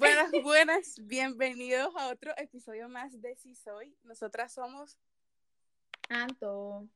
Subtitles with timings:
[0.00, 3.94] Buenas, buenas, bienvenidos a otro episodio más de Si Soy.
[4.02, 4.96] Nosotras somos
[6.08, 6.88] Anto.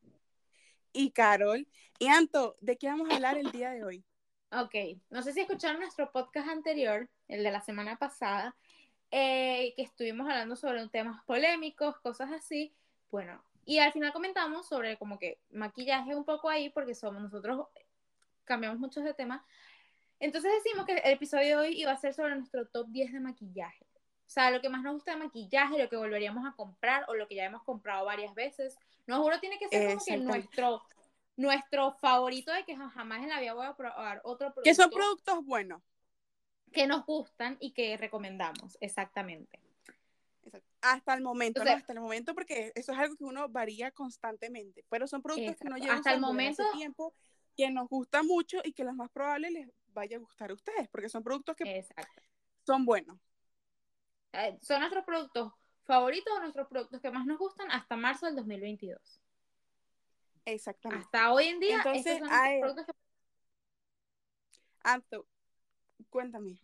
[0.94, 1.68] y Carol.
[1.98, 4.04] Y Anto, ¿de qué vamos a hablar el día de hoy?
[4.52, 4.74] Ok,
[5.10, 8.56] no sé si escucharon nuestro podcast anterior, el de la semana pasada,
[9.10, 12.74] eh, que estuvimos hablando sobre temas polémicos, cosas así.
[13.10, 17.66] Bueno, y al final comentamos sobre como que maquillaje un poco ahí, porque somos nosotros,
[18.44, 19.44] cambiamos muchos de tema.
[20.24, 23.20] Entonces decimos que el episodio de hoy iba a ser sobre nuestro top 10 de
[23.20, 23.84] maquillaje.
[24.26, 27.14] O sea, lo que más nos gusta de maquillaje, lo que volveríamos a comprar o
[27.14, 28.74] lo que ya hemos comprado varias veces.
[29.06, 30.82] No juro, tiene que ser como que nuestro,
[31.36, 34.88] nuestro favorito de que jamás en la vida voy a probar otro producto Que son
[34.88, 35.82] productos buenos.
[36.72, 39.60] que nos gustan y que recomendamos, exactamente.
[40.42, 40.66] Exacto.
[40.80, 43.90] Hasta el momento, Entonces- no, hasta el momento, porque eso es algo que uno varía
[43.90, 44.86] constantemente.
[44.88, 47.14] Pero son productos que no llevan Hasta el momento- tiempo,
[47.56, 50.88] que nos gusta mucho y que lo más probable les vaya a gustar a ustedes,
[50.88, 52.22] porque son productos que Exacto.
[52.66, 53.18] son buenos.
[54.32, 55.52] Eh, Son nuestros productos
[55.84, 59.20] favoritos o nuestros productos que más nos gustan hasta marzo del 2022.
[60.44, 61.04] Exactamente.
[61.04, 62.60] Hasta hoy en día, Entonces, estos son ver.
[62.60, 62.92] productos que
[64.82, 65.26] Anto,
[66.10, 66.58] cuéntame.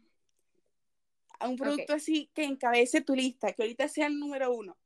[1.43, 4.77] Un producto así que encabece tu lista, que ahorita sea el número uno.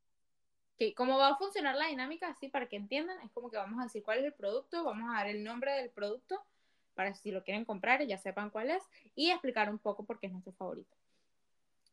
[0.77, 3.81] que cómo va a funcionar la dinámica, así para que entiendan, es como que vamos
[3.81, 6.45] a decir cuál es el producto, vamos a dar el nombre del producto
[6.95, 8.83] para si lo quieren comprar ya sepan cuál es
[9.15, 10.97] y explicar un poco por qué es nuestro favorito.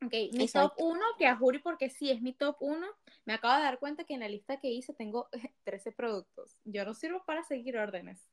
[0.03, 0.75] Ok, mi Exacto.
[0.77, 2.87] top 1, que a Juri porque sí es mi top 1,
[3.25, 5.29] me acabo de dar cuenta que en la lista que hice tengo
[5.63, 6.57] 13 productos.
[6.63, 8.27] Yo no sirvo para seguir órdenes.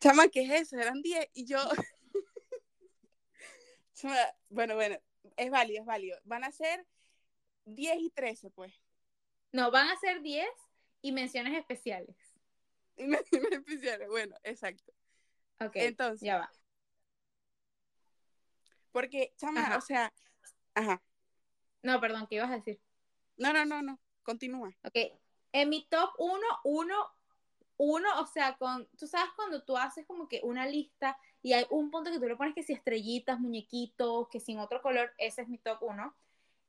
[0.00, 0.76] Chama, ¿qué es eso?
[0.76, 1.58] Eran 10 y yo.
[3.94, 4.16] Chama,
[4.48, 4.96] bueno, bueno,
[5.36, 6.18] es válido, es válido.
[6.24, 6.86] Van a ser
[7.64, 8.74] 10 y 13, pues.
[9.52, 10.48] No, van a ser 10
[11.02, 12.16] y menciones especiales.
[12.96, 14.08] Y me- y me especiales.
[14.08, 14.92] Bueno, exacto.
[15.60, 16.50] Ok, Entonces, ya va.
[18.92, 19.76] porque, chama, Ajá.
[19.76, 20.12] o sea,
[20.74, 21.02] ajá.
[21.82, 22.80] No, perdón, ¿qué ibas a decir?
[23.36, 23.98] No, no, no, no.
[24.22, 24.70] Continúa.
[24.84, 24.96] Ok,
[25.52, 26.94] en mi top 1, 1,
[27.76, 31.66] 1, o sea, con, tú sabes cuando tú haces como que una lista y hay
[31.70, 35.42] un punto que tú le pones que si estrellitas, muñequitos, que sin otro color, ese
[35.42, 36.16] es mi top 1,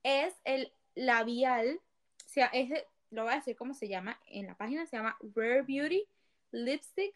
[0.03, 1.81] es el labial,
[2.25, 4.97] o sea, es de- lo voy a decir cómo se llama, en la página se
[4.97, 6.05] llama Rare Beauty
[6.51, 7.15] Lipstick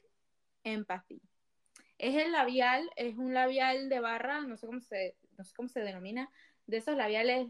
[0.63, 1.21] Empathy.
[2.01, 5.69] Es el labial, es un labial de barra, no sé cómo se, no sé cómo
[5.69, 6.31] se denomina,
[6.65, 7.47] de esos labiales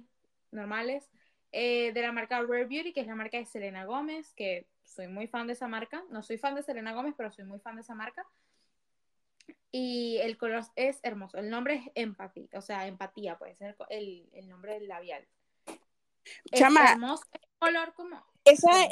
[0.51, 1.09] normales,
[1.53, 5.07] eh, de la marca Rare Beauty, que es la marca de Selena Gómez, que soy
[5.07, 6.03] muy fan de esa marca.
[6.09, 8.27] No soy fan de Selena Gómez, pero soy muy fan de esa marca.
[9.71, 11.37] Y el color es hermoso.
[11.37, 15.25] El nombre es Empathy, o sea, empatía puede ser el, el nombre del labial.
[16.51, 16.91] Es Chama.
[16.91, 18.21] hermoso, es color como...
[18.43, 18.85] Esa,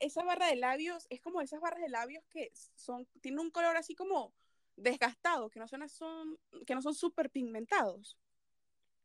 [0.00, 3.76] esa barra de labios es como esas barras de labios que son, tienen un color
[3.76, 4.32] así como
[4.80, 8.18] desgastado, que no son, son que no son súper pigmentados.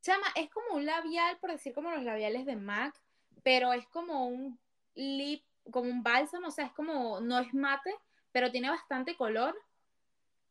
[0.02, 2.94] Chama, es como un labial, por decir como los labiales de MAC,
[3.42, 4.58] pero es como un
[4.94, 7.94] lip, como un bálsamo, o sea, es como, no es mate,
[8.32, 9.56] pero tiene bastante color.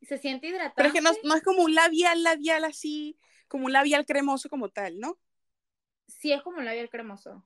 [0.01, 0.75] Se siente hidratante.
[0.75, 4.49] Pero es que no, no es como un labial, labial así, como un labial cremoso
[4.49, 5.17] como tal, ¿no?
[6.07, 7.45] sí es como un labial cremoso.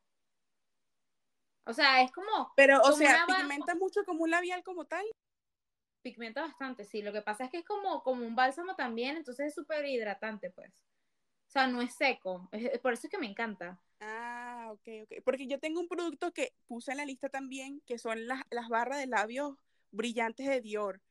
[1.66, 5.06] O sea, es como Pero, o Como sea, pigmenta mucho como un labial como tal.
[6.02, 7.02] Pigmenta bastante, sí.
[7.02, 10.50] Lo que pasa es que es como, como un bálsamo también, entonces es súper hidratante,
[10.52, 10.72] pues.
[11.48, 12.48] O sea, no es seco.
[12.52, 13.80] Es- por eso es que me encanta.
[14.00, 15.24] Ah, ok, ok.
[15.24, 18.70] Porque yo tengo un producto que puse en la lista también, que son las, las
[18.70, 19.58] barras de labios
[19.92, 21.02] brillantes de Dior.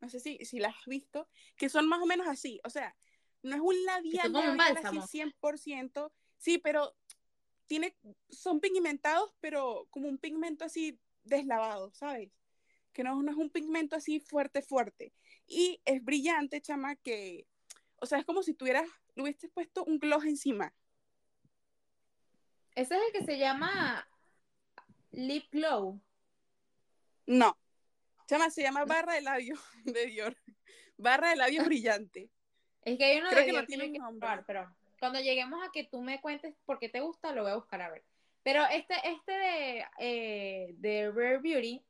[0.00, 2.60] No sé si, si las has visto, que son más o menos así.
[2.64, 2.94] O sea,
[3.42, 5.02] no es un labial, un bálsamo.
[5.02, 6.12] así 100%.
[6.38, 6.94] Sí, pero
[7.66, 7.96] tiene,
[8.28, 12.30] son pigmentados, pero como un pigmento así deslavado, ¿sabes?
[12.96, 15.12] Que no, no es un pigmento así fuerte, fuerte.
[15.46, 17.46] Y es brillante, chama, que,
[17.96, 20.72] o sea, es como si tuvieras, le hubieses puesto un gloss encima.
[22.74, 24.08] Ese es el que se llama
[25.10, 26.00] Lip Glow.
[27.26, 27.58] No.
[28.28, 30.34] Chama, se llama barra de labios de Dior.
[30.96, 32.30] Barra de labios brillante.
[32.80, 34.00] Es que hay uno Creo de que no tiene que
[34.46, 37.56] pero cuando lleguemos a que tú me cuentes por qué te gusta, lo voy a
[37.56, 38.06] buscar a ver.
[38.42, 41.84] Pero este, este de, eh, de Rare Beauty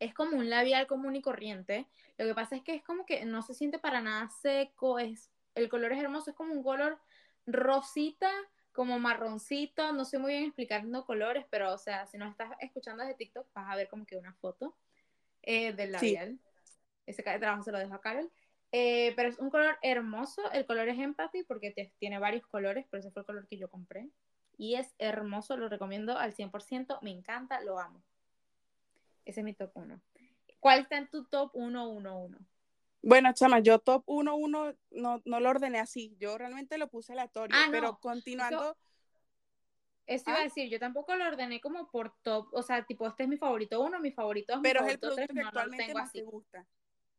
[0.00, 1.86] es como un labial común y corriente.
[2.18, 5.30] Lo que pasa es que es como que no se siente para nada seco, es,
[5.54, 6.98] el color es hermoso, es como un color
[7.46, 8.30] rosita,
[8.72, 13.02] como marroncito, no sé muy bien explicando colores, pero o sea, si nos estás escuchando
[13.04, 14.76] desde TikTok, vas a ver como que una foto
[15.42, 16.14] eh, del Sí.
[16.14, 16.38] labial.
[17.06, 18.30] Ese trabajo se lo dejo a Carol.
[18.72, 20.50] Eh, pero es un color hermoso.
[20.52, 23.58] El color es Empathy porque te- tiene varios colores, pero ese fue el color que
[23.58, 24.08] yo compré.
[24.56, 26.98] Y es hermoso, lo recomiendo al 100%.
[27.02, 28.02] Me encanta, lo amo.
[29.30, 30.00] Ese es mi top 1.
[30.58, 32.38] ¿Cuál está en tu top 1, 1, 1?
[33.00, 36.16] Bueno, chama, yo top 1, 1 no, no lo ordené así.
[36.18, 37.56] Yo realmente lo puse aleatorio.
[37.56, 37.72] Ah, no.
[37.72, 38.76] Pero continuando.
[40.04, 40.44] Eso iba a ¿Ah?
[40.44, 43.80] decir, yo tampoco lo ordené como por top, o sea, tipo, este es mi favorito
[43.80, 46.08] uno, mi favorito dos, mi pero es el producto tres, que no, actualmente tengo más
[46.08, 46.18] así.
[46.18, 46.66] te gusta.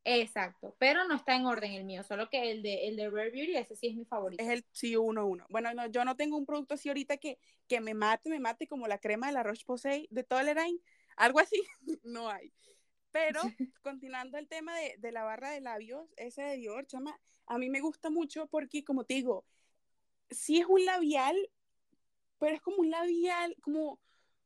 [0.04, 3.30] Exacto, pero no está en orden el mío, solo que el de, el de Rare
[3.30, 4.44] Beauty, ese sí es mi favorito.
[4.44, 5.46] Es el sí 1, 1.
[5.50, 8.68] Bueno, no, yo no tengo un producto así ahorita que, que me mate, me mate
[8.68, 10.80] como la crema de la Roche-Posay de Tolerine.
[11.16, 11.62] Algo así,
[12.04, 12.54] no hay.
[13.12, 13.42] Pero
[13.82, 17.70] continuando el tema de, de la barra de labios, ese de Dior, chama, a mí
[17.70, 19.46] me gusta mucho porque, como te digo,
[20.30, 21.36] sí es un labial,
[22.40, 24.00] pero es como un labial, como,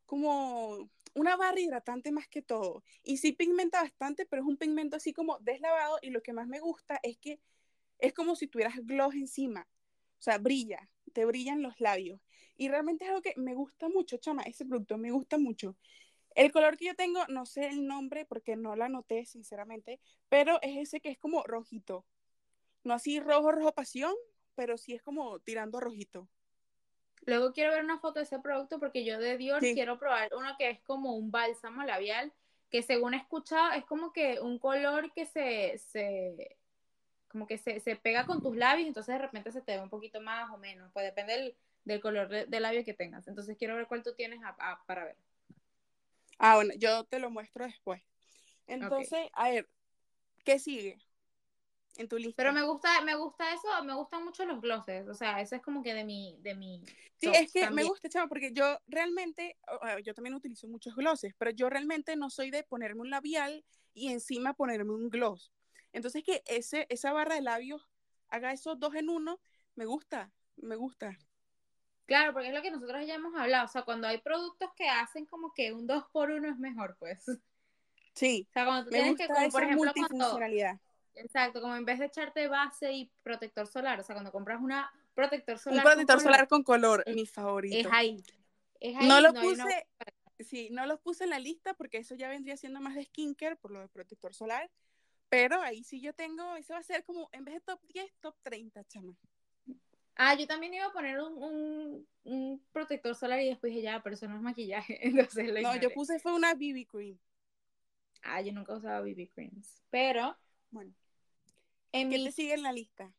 [0.05, 2.83] como una barra hidratante más que todo.
[3.03, 6.47] Y sí pigmenta bastante, pero es un pigmento así como deslavado y lo que más
[6.47, 7.39] me gusta es que
[7.99, 9.67] es como si tuvieras gloss encima.
[10.19, 12.19] O sea, brilla, te brillan los labios.
[12.57, 15.77] Y realmente es algo que me gusta mucho, chama, ese producto me gusta mucho.
[16.35, 19.99] El color que yo tengo, no sé el nombre porque no lo anoté, sinceramente,
[20.29, 22.05] pero es ese que es como rojito.
[22.83, 24.13] No así rojo, rojo pasión,
[24.53, 26.27] pero sí es como tirando a rojito.
[27.25, 29.73] Luego quiero ver una foto de ese producto porque yo de Dior Sí.
[29.73, 32.31] quiero probar uno que es como un bálsamo labial,
[32.69, 36.57] que según he escuchado es como que un color que se, se
[37.29, 39.89] como que se, se pega con tus labios, entonces de repente se te ve un
[39.89, 43.27] poquito más o menos, pues depende del, del color de, de labio que tengas.
[43.27, 45.17] Entonces quiero ver cuál tú tienes a- a- para ver.
[46.37, 48.01] Ah, bueno, yo te lo muestro después.
[48.67, 49.69] Entonces, a ver,
[50.43, 50.97] ¿qué sigue
[51.97, 52.35] en tu lista?
[52.37, 55.61] Pero me gusta, me gusta eso, me gustan mucho los glosses, o sea, eso es
[55.61, 56.83] como que de mi, de mi
[57.17, 59.57] Sí, es que me gusta, chama, porque yo realmente,
[60.03, 64.09] yo también utilizo muchos glosses, pero yo realmente no soy de ponerme un labial y
[64.09, 65.51] encima ponerme un gloss.
[65.93, 67.87] Entonces que ese, esa barra de labios
[68.27, 69.39] haga esos dos en uno,
[69.75, 71.17] me gusta, me gusta.
[72.05, 74.87] Claro, porque es lo que nosotros ya hemos hablado, o sea, cuando hay productos que
[74.87, 77.25] hacen como que un 2 por 1 es mejor, pues.
[78.15, 80.79] O Sí, sea, cuando tú me tienes que, como por ejemplo, cuando, multifuncionalidad.
[81.15, 84.89] exacto, como en vez de echarte base y protector solar, o sea, cuando compras una
[85.13, 87.89] protector Un solar con protector color, solar con color, es- mi favorito.
[87.89, 88.23] es ahí.
[88.79, 89.87] Es ahí, No lo una- puse,
[90.39, 93.57] sí, no los puse en la lista porque eso ya vendría siendo más de skincare
[93.57, 94.71] por lo de protector solar,
[95.27, 98.13] pero ahí sí yo tengo, eso va a ser como, en vez de top 10,
[98.21, 99.13] top 30, chama.
[100.15, 104.01] Ah, yo también iba a poner un, un, un protector solar y después dije, ya,
[104.03, 107.19] pero eso no es maquillaje, entonces lo No, yo puse fue una BB cream.
[108.23, 110.35] Ah, yo nunca usaba BB creams, pero
[110.69, 110.93] Bueno,
[111.91, 113.13] en ¿qué mi te sigue en la lista?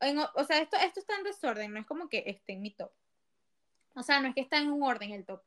[0.00, 2.72] en- o sea, esto, esto está en desorden, no es como que esté en mi
[2.74, 2.90] top.
[3.94, 5.42] O sea, no es que está en un orden el top.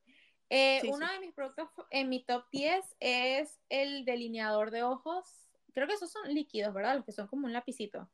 [0.49, 1.11] Eh, Sí, uno sí.
[1.11, 5.25] de mis productos en mi top 10 es el delineador de ojos.
[5.73, 6.97] Creo que esos son líquidos, ¿verdad?
[6.97, 8.09] Los que son como un lapicito.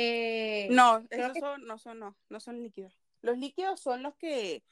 [0.00, 2.96] Eh, No, esos que- son, no son, no, no son líquidos.
[3.20, 4.62] Los líquidos son los que,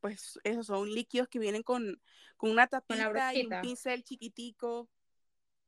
[0.00, 2.00] pues, esos son líquidos que vienen con,
[2.38, 4.88] con una Con la tapita y un pincel chiquitico,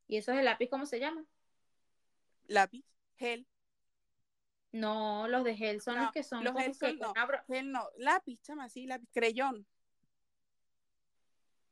[0.09, 1.27] ¿Y esos de lápiz cómo se llaman?
[2.47, 2.85] lápiz,
[3.17, 3.47] gel.
[4.73, 7.11] No, los de gel son No, los que son los gel que son, con no,
[7.13, 9.67] una bro- gel no, lápiz, chama, sí, lápiz, creyón.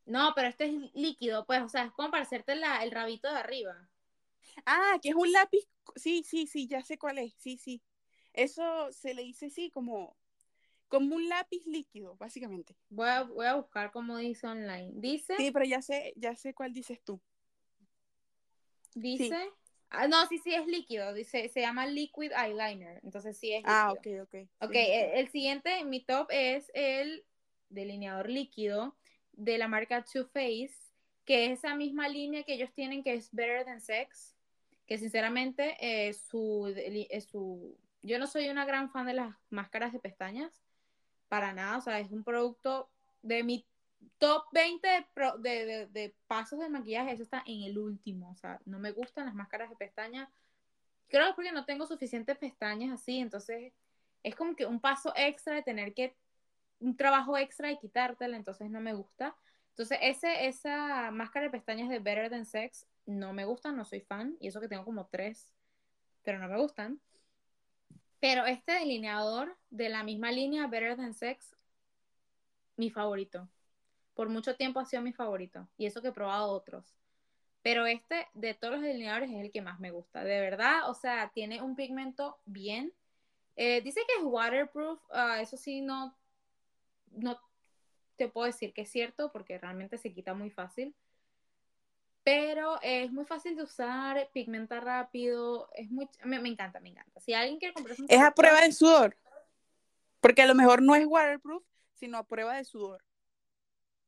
[0.05, 3.31] No, pero este es líquido, pues, o sea, es como para hacerte la- el rabito
[3.33, 3.89] de arriba.
[4.67, 5.67] Ah, que es un lápiz,
[5.97, 7.83] sí, sí, sí, ya sé cuál es, sí, sí.
[8.33, 10.17] Eso se le dice sí, como,
[10.89, 12.77] como un lápiz líquido, básicamente.
[12.91, 14.93] Voy a, voy a buscar cómo dice online.
[14.95, 17.21] Dice, Sí, pero ya sé, ya sé cuál dices tú.
[18.95, 19.37] dice.
[19.91, 21.13] Ah, no, sí, sí, es líquido.
[21.13, 23.01] Dice, se llama liquid eyeliner.
[23.03, 23.73] Entonces sí es líquido.
[23.73, 24.49] Ah, ok, ok.
[24.61, 24.79] Ok, sí.
[24.79, 27.25] el, el siguiente en mi top es el
[27.71, 28.97] delineador líquido
[29.33, 30.77] de la marca Too Faced,
[31.25, 34.37] que es esa misma línea que ellos tienen que es Better Than Sex,
[34.91, 37.79] que sinceramente eh, su, eh, su...
[38.03, 40.51] Yo no soy una gran fan de las máscaras de pestañas,
[41.29, 42.91] para nada, o sea, es un producto
[43.23, 43.65] de mi
[44.19, 48.33] top 20 de, pro- de- de- de pasos de maquillaje, eso está en el último,
[48.33, 50.29] o sea, no me gustan las máscaras de pestañas,
[51.07, 53.73] creo que porque no tengo suficientes pestañas así, entonces
[54.25, 56.17] es como que un paso extra de tener que,
[56.81, 59.37] un trabajo extra y quitártela, entonces no me gusta.
[59.69, 64.01] Entonces, ese, esa máscara de pestañas de Better Than Sex no me gusta, no soy
[64.01, 65.53] fan, y eso que tengo como tres,
[66.23, 67.01] pero no me gustan.
[68.21, 71.57] Pero este delineador de la misma línea Better Than Sex,
[72.77, 73.49] mi favorito.
[74.15, 76.95] Por mucho tiempo ha sido mi favorito, y eso que he probado otros.
[77.63, 80.25] Pero este, de todos los delineadores, es el que más me gusta.
[80.25, 82.93] De verdad, o sea, tiene un pigmento bien.
[83.57, 85.01] Eh, dice que es waterproof.
[85.13, 86.17] ah, eso sí, no,
[87.11, 87.39] no
[88.17, 90.95] te puedo decir que es cierto porque realmente se quita muy fácil.
[92.23, 95.71] Pero es muy fácil de usar, pigmenta rápido.
[95.75, 97.21] Es muy, me, me encanta, me encanta.
[97.21, 99.17] Si alguien quiere comprarse un Es a prueba de sudor.
[100.21, 103.03] Porque a lo mejor no es waterproof, sino a prueba de sudor.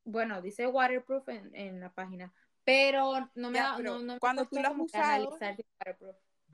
[0.04, 2.33] Bueno, dice waterproof en, en la página.
[2.64, 5.38] Pero no me Ya, da, pero no, no me he cuando tú lo has usado-.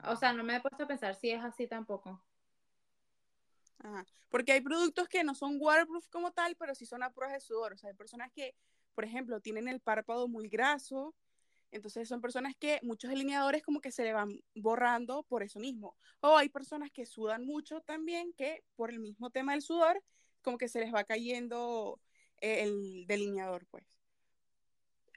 [0.05, 2.23] O sea, no me he puesto a pensar si es así tampoco.
[3.79, 4.05] Ajá.
[4.29, 7.39] Porque hay productos que no son waterproof como tal, pero sí son a prueba de
[7.41, 7.73] sudor.
[7.73, 8.55] O sea, hay personas que,
[8.95, 11.15] por ejemplo, tienen el párpado muy graso.
[11.71, 15.95] Entonces son personas que muchos delineadores como que se le van borrando por eso mismo.
[16.21, 20.01] O hay personas que sudan mucho también, que por el mismo tema del sudor,
[20.41, 21.99] como que se les va cayendo
[22.41, 23.85] eh, el delineador, pues.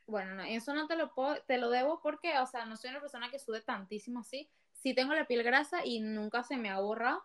[0.07, 2.91] Bueno, no, eso no te lo puedo, te lo debo porque, o sea, no soy
[2.91, 4.51] una persona que sude tantísimo así.
[4.75, 7.23] Sí tengo la piel grasa y nunca se me ha borrado.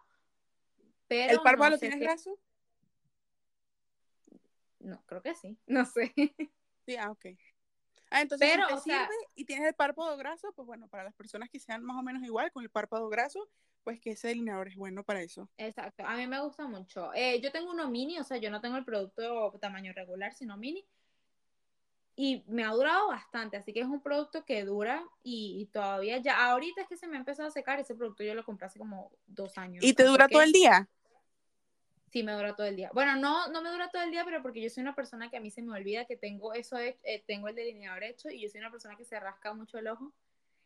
[1.07, 2.39] Pero ¿El párpado no lo tienes si- graso?
[4.79, 5.57] No, creo que sí.
[5.67, 6.13] No sé.
[6.86, 7.25] Sí, ah, ok.
[8.10, 10.88] Ah, entonces Pero, si te o sea- sirve y tienes el párpado graso, pues bueno,
[10.88, 13.50] para las personas que sean más o menos igual con el párpado graso,
[13.84, 15.50] pues que ese delineador es bueno para eso.
[15.58, 17.14] Exacto, a mí me gusta mucho.
[17.14, 20.58] Eh, yo tengo uno mini, o sea, yo no tengo el producto tamaño regular, sino
[20.58, 20.86] mini.
[22.20, 26.18] Y me ha durado bastante, así que es un producto que dura y, y todavía
[26.18, 28.66] ya, ahorita es que se me ha empezado a secar, ese producto yo lo compré
[28.66, 29.84] hace como dos años.
[29.86, 30.90] ¿Y te dura todo el día?
[32.12, 32.90] Sí, me dura todo el día.
[32.94, 35.38] Bueno, no, no me dura todo el día, pero porque yo soy una persona que
[35.38, 38.42] a mí se me olvida que tengo eso, he- eh, tengo el delineador hecho y
[38.42, 40.14] yo soy una persona que se rasca mucho el ojo.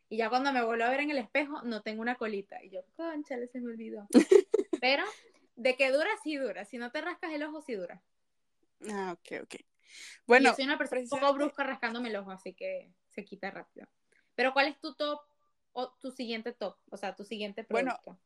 [0.10, 2.64] Y ya cuando me vuelvo a ver en el espejo, no tengo una colita.
[2.64, 4.08] Y yo, conchale, se me olvidó.
[4.82, 5.04] Pero
[5.56, 6.66] de que dura, sí dura.
[6.66, 8.02] Si no te rascas el ojo, sí dura.
[8.90, 9.56] Ah, ok, ok.
[10.28, 13.52] Bueno, yo soy una persona un poco brusca rascándome el ojo, así que se quita
[13.52, 13.88] rápido.
[14.36, 15.20] Pero ¿cuál es tu top
[15.74, 16.78] o tu siguiente top?
[16.90, 18.20] O sea, tu siguiente Bueno, producto.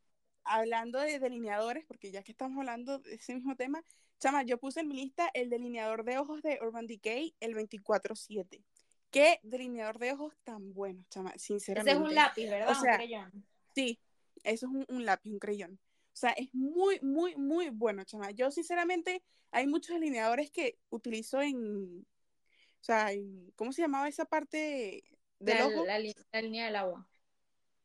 [0.45, 3.83] Hablando de delineadores, porque ya que estamos hablando de ese mismo tema,
[4.19, 8.63] chama, yo puse en mi lista el delineador de ojos de Urban Decay, el 24-7.
[9.11, 11.91] Qué delineador de ojos tan bueno, chama, Ese sinceramente.
[11.91, 12.69] es un lápiz, ¿verdad?
[12.71, 12.99] o sea,
[13.33, 13.45] un.
[13.73, 13.99] Sí,
[14.43, 15.79] eso es un, un lápiz, un crayón.
[16.13, 18.31] O sea, es muy, muy, muy bueno, chama.
[18.31, 19.21] Yo, sinceramente,
[19.51, 25.03] hay muchos delineadores que utilizo en, o sea, en- ¿cómo se llamaba esa parte
[25.39, 25.85] del La, ojo?
[25.85, 27.07] la li- la línea del agua.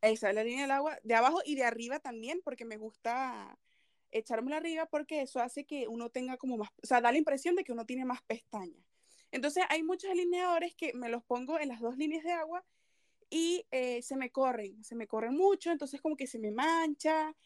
[0.02, 3.58] Esa, la línea del agua, de abajo y de arriba también, porque me gusta
[4.12, 7.54] echármela arriba porque eso hace que uno tenga como más, o sea, da la impresión
[7.54, 8.84] de que uno tiene más pestañas.
[9.30, 12.64] Entonces hay muchos delineadores que me los pongo en las dos líneas de agua
[13.30, 17.36] y eh, se me corren, se me corren mucho, entonces como que se me mancha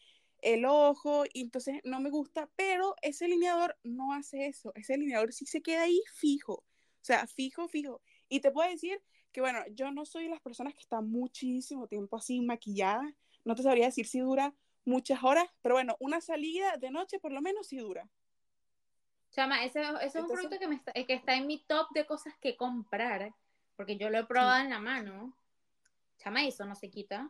[0.41, 5.31] el ojo y entonces no me gusta, pero ese delineador no hace eso, ese delineador
[5.33, 6.63] sí se queda ahí fijo, o
[7.01, 8.01] sea, fijo, fijo.
[8.29, 9.01] Y te puedo decir
[9.35, 13.03] que bueno, yo no soy de las personas que están muchísimo tiempo así maquillada,
[13.43, 17.33] no te sabría decir si dura muchas horas, pero bueno, una salida de noche por
[17.33, 18.09] lo menos sí dura.
[19.31, 22.05] Chama, ese, ese es un producto que, me está, que está en mi top de
[22.05, 23.35] cosas que comprar,
[23.75, 25.35] porque yo lo he probado en la mano.
[26.17, 27.29] Chama, eso no se quita.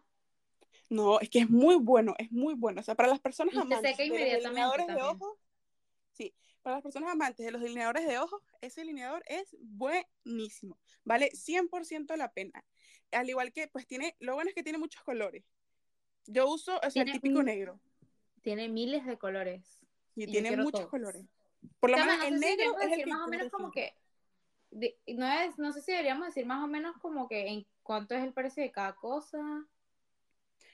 [0.91, 2.81] No, es que es muy bueno, es muy bueno.
[2.81, 5.39] O sea, para las personas Y seca de inmediatamente ojos,
[6.11, 10.79] sí, para las personas amantes de los delineadores de ojos, ese delineador es buenísimo.
[11.03, 12.65] Vale 100% la pena.
[13.11, 15.43] Al igual que, pues tiene, lo bueno es que tiene muchos colores.
[16.25, 17.79] Yo uso, o sea, el típico negro.
[18.41, 19.79] Tiene miles de colores.
[20.15, 20.89] Y tiene muchos todos.
[20.89, 21.23] colores.
[21.79, 23.51] Por lo Chama, menos no el si negro deberíamos es el que más o menos
[23.51, 23.93] como que.
[24.71, 28.15] de- no, es, no sé si deberíamos decir más o menos como que en cuánto
[28.15, 29.37] es el precio de cada cosa.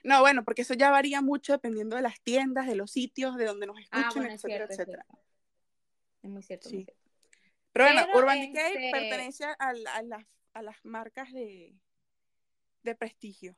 [0.05, 3.43] No, bueno, porque eso ya varía mucho dependiendo de las tiendas, de los sitios, de
[3.43, 5.05] donde nos escuchen, Ah, bueno, es etcétera, cierto, etcétera.
[6.23, 6.75] Es muy cierto, Sí.
[6.77, 7.01] muy cierto.
[7.73, 9.73] Pero bueno, Urban Decay este- pertenece a, a
[10.03, 11.73] las, a las marcas de,
[12.83, 13.55] de prestigio.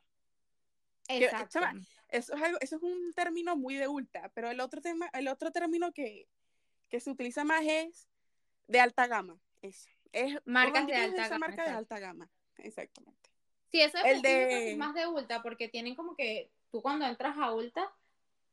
[1.08, 1.48] Que, Exacto.
[1.60, 5.10] chama, Eso es, algo, eso es un término muy de ulta, pero el otro, tema,
[5.12, 6.28] el otro término que,
[6.88, 8.08] que se utiliza más es
[8.68, 9.38] de alta gama.
[9.60, 12.30] Es, es Marcas de es alta esa gama, marca de alta gama.
[12.58, 13.30] Exactamente.
[13.70, 16.80] Sí, eso es El de- que es más de Ulta, porque tienen como que tú
[16.80, 17.92] cuando entras a Ulta,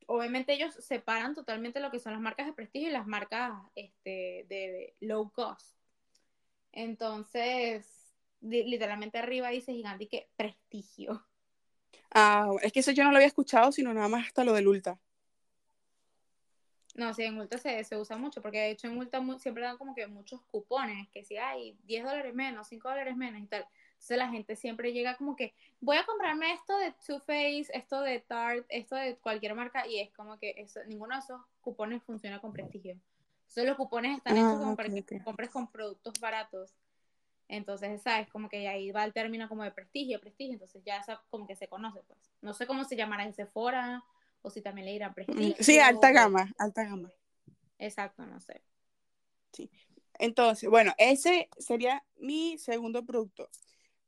[0.07, 4.45] obviamente ellos separan totalmente lo que son las marcas de prestigio y las marcas este,
[4.49, 5.75] de low cost.
[6.73, 11.25] Entonces, li- literalmente arriba dice gigante que prestigio.
[12.13, 14.67] Ah, es que eso yo no lo había escuchado, sino nada más hasta lo del
[14.67, 14.99] ulta.
[16.95, 19.63] No, sí, en Ulta se, se usa mucho, porque de hecho en Ulta mu- siempre
[19.63, 23.47] dan como que muchos cupones, que si hay 10 dólares menos, 5 dólares menos y
[23.47, 23.65] tal.
[24.01, 28.01] Entonces la gente siempre llega como que, voy a comprarme esto de Too Faced, esto
[28.01, 32.01] de Tarte, esto de cualquier marca, y es como que eso, ninguno de esos cupones
[32.01, 32.97] funciona con prestigio.
[33.41, 35.23] Entonces los cupones están hechos Ah, como para que ok.
[35.23, 36.73] compres con productos baratos.
[37.47, 38.27] Entonces, ¿sabes?
[38.29, 40.53] Como que ahí va el término como de prestigio, prestigio.
[40.53, 42.17] Entonces ya esa como que se conoce, pues.
[42.41, 44.03] No sé cómo se llamará en Sephora
[44.41, 45.55] o si también le dirán Mm, prestigio.
[45.59, 47.11] Sí, alta gama, alta gama.
[47.77, 48.63] Exacto, no sé.
[50.17, 53.49] Entonces, bueno, ese sería mi segundo producto.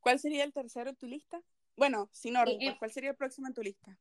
[0.04, 1.42] ¿Cuál sería el tercero en tu lista?
[1.76, 3.98] Bueno, sin orden, pues, ¿cuál sería el próximo en tu lista?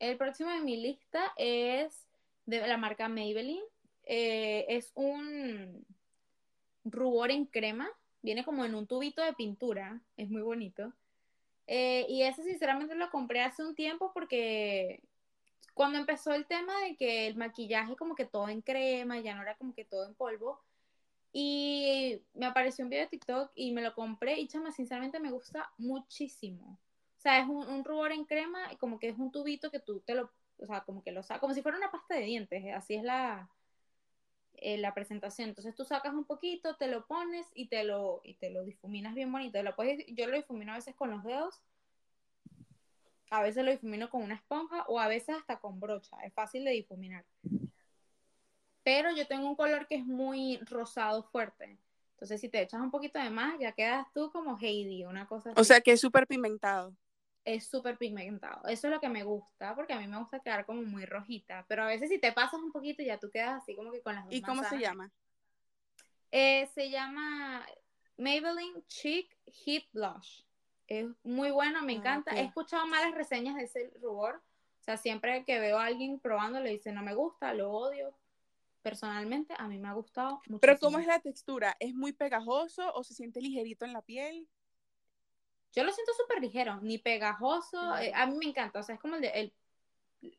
[0.00, 2.08] El próximo de mi lista es
[2.46, 3.62] de la marca Maybelline.
[4.04, 5.86] Eh, es un
[6.84, 7.88] rubor en crema
[8.22, 10.00] Viene como en un tubito de pintura.
[10.16, 10.92] Es muy bonito.
[11.66, 15.02] Eh, y ese sinceramente lo compré hace un tiempo porque
[15.74, 19.42] cuando empezó el tema de que el maquillaje como que todo en crema, ya no
[19.42, 20.60] era como que todo en polvo,
[21.32, 25.30] y me apareció un video de TikTok y me lo compré y chama, sinceramente me
[25.30, 26.78] gusta muchísimo.
[27.16, 30.14] O sea, es un, rubor en crema, como que es un tubito que tú te
[30.14, 32.72] lo, o sea, como que lo sacas, como si fuera una pasta de dientes, eh,
[32.72, 33.48] así es la,
[34.54, 35.48] eh, la presentación.
[35.48, 39.14] Entonces tú sacas un poquito, te lo pones y te lo, y te lo difuminas
[39.14, 39.62] bien bonito.
[39.62, 41.62] Lo puedes, yo lo difumino a veces con los dedos,
[43.30, 46.18] a veces lo difumino con una esponja o a veces hasta con brocha.
[46.24, 47.24] Es fácil de difuminar
[48.82, 51.78] pero yo tengo un color que es muy rosado fuerte.
[52.12, 55.50] Entonces, si te echas un poquito de más, ya quedas tú como Heidi, una cosa
[55.50, 55.60] así.
[55.60, 56.94] O sea, que es súper pigmentado.
[57.44, 58.68] Es súper pigmentado.
[58.68, 61.64] Eso es lo que me gusta, porque a mí me gusta quedar como muy rojita.
[61.68, 64.14] Pero a veces si te pasas un poquito, ya tú quedas así como que con
[64.14, 65.10] las dos ¿Y cómo se llama?
[66.30, 67.66] Eh, se llama
[68.16, 70.42] Maybelline Cheek Heat Blush.
[70.86, 72.36] Es muy bueno, me ah, encanta.
[72.36, 74.36] He escuchado malas reseñas de ese rubor.
[74.80, 78.14] O sea, siempre que veo a alguien probando, le dice no me gusta, lo odio
[78.82, 80.60] personalmente a mí me ha gustado mucho.
[80.60, 81.76] Pero ¿cómo es la textura?
[81.80, 84.48] ¿Es muy pegajoso o se siente ligerito en la piel?
[85.72, 87.96] Yo lo siento súper ligero, ni pegajoso.
[87.96, 89.52] Eh, a mí me encanta, o sea, es como el, de,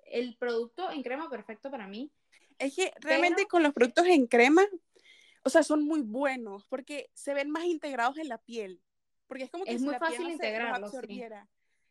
[0.06, 2.12] el, producto en crema perfecto para mí.
[2.60, 4.64] Es que realmente con los productos en crema,
[5.44, 8.80] o sea, son muy buenos porque se ven más integrados en la piel.
[9.28, 10.90] Porque es como que es muy fácil integrarlo.
[10.90, 11.24] Sí.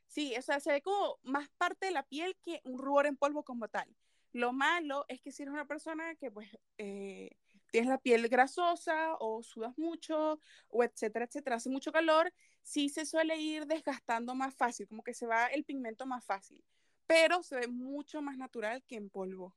[0.06, 3.16] sí, o sea, se ve como más parte de la piel que un rubor en
[3.16, 3.88] polvo como tal.
[4.33, 6.49] Lo malo es que si eres una persona que pues
[6.79, 7.31] eh,
[7.71, 13.05] tienes la piel grasosa o sudas mucho o etcétera, etcétera, hace mucho calor, sí se
[13.05, 16.65] suele ir desgastando más fácil, como que se va el pigmento más fácil,
[17.07, 19.55] pero se ve mucho más natural que en polvo.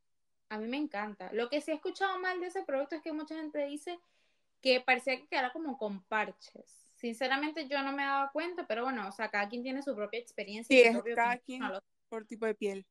[0.50, 1.32] A mí me encanta.
[1.34, 4.00] Lo que sí he escuchado mal de ese producto es que mucha gente dice
[4.62, 6.88] que parecía que quedara como con parches.
[6.96, 10.20] Sinceramente yo no me daba cuenta, pero bueno, o sea, cada quien tiene su propia
[10.20, 10.76] experiencia.
[10.76, 11.64] Sí, es cada quien
[12.10, 12.86] por tipo de piel.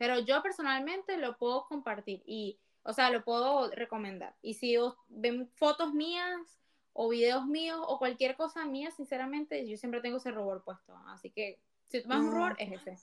[0.00, 4.34] Pero yo personalmente lo puedo compartir y, o sea, lo puedo recomendar.
[4.40, 4.74] Y si
[5.08, 6.58] ven fotos mías
[6.94, 10.96] o videos míos o cualquier cosa mía, sinceramente, yo siempre tengo ese rubor puesto.
[11.08, 12.96] Así que si tomas un rubor, es ese.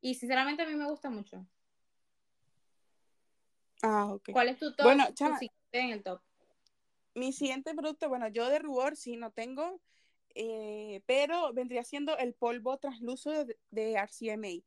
[0.00, 1.44] Y sinceramente a mí me gusta mucho.
[3.82, 4.30] Ah, ok.
[4.32, 4.84] ¿Cuál es tu top?
[4.84, 5.38] Bueno, chama,
[5.72, 6.22] en el top.
[7.12, 9.82] Mi siguiente producto, bueno, yo de rubor sí no tengo,
[10.34, 14.64] eh, pero vendría siendo el polvo translúcido de, de RCMA.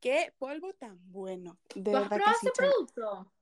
[0.00, 1.58] Qué polvo tan bueno.
[1.74, 3.32] De verdad has ese producto?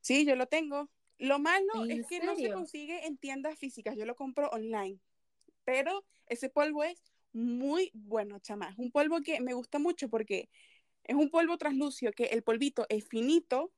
[0.00, 0.88] Sí, yo lo tengo.
[1.18, 4.98] Lo malo es que no se consigue en tiendas físicas, yo lo compro online.
[5.64, 8.68] Pero ese polvo es muy bueno, chama.
[8.68, 10.48] Es un polvo que me gusta mucho porque
[11.04, 13.72] es un polvo translúcido que el polvito es finito,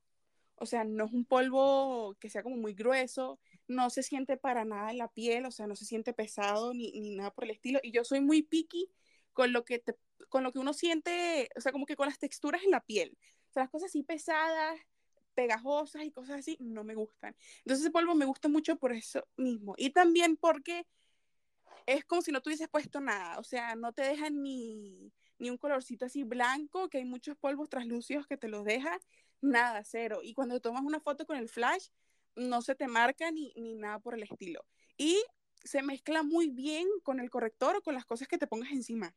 [0.55, 4.65] o sea, no es un polvo que sea como muy grueso, no se siente para
[4.65, 7.51] nada en la piel, o sea, no se siente pesado ni, ni nada por el
[7.51, 7.79] estilo.
[7.83, 8.89] Y yo soy muy picky
[9.37, 9.95] con lo que te
[10.29, 13.15] con lo que uno siente, o sea, como que con las texturas en la piel.
[13.49, 14.79] O sea, las cosas así pesadas,
[15.35, 17.35] pegajosas y cosas así, no me gustan.
[17.59, 19.75] Entonces ese polvo me gusta mucho por eso mismo.
[19.77, 20.87] Y también porque
[21.85, 23.37] es como si no tuvieses puesto nada.
[23.37, 27.69] O sea, no te dejan ni, ni un colorcito así blanco, que hay muchos polvos
[27.69, 28.99] translúcidos que te los dejan.
[29.39, 30.19] Nada, cero.
[30.23, 31.89] Y cuando tomas una foto con el flash,
[32.35, 34.65] no se te marca ni, ni nada por el estilo.
[34.97, 35.23] Y
[35.63, 39.15] se mezcla muy bien con el corrector o con las cosas que te pongas encima.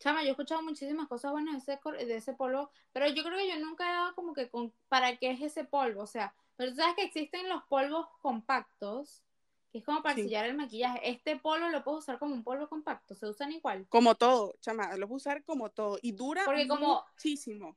[0.00, 3.36] Chama, yo he escuchado muchísimas cosas buenas de ese, de ese polvo, pero yo creo
[3.36, 6.34] que yo nunca he dado como que con, para qué es ese polvo, o sea,
[6.56, 9.22] pero tú sabes que existen los polvos compactos,
[9.70, 11.10] que es como para sellar el maquillaje.
[11.10, 13.86] Este polvo lo puedo usar como un polvo compacto, se usan igual.
[13.90, 17.76] Como todo, chama, lo puedo usar como todo y dura Porque como, muchísimo.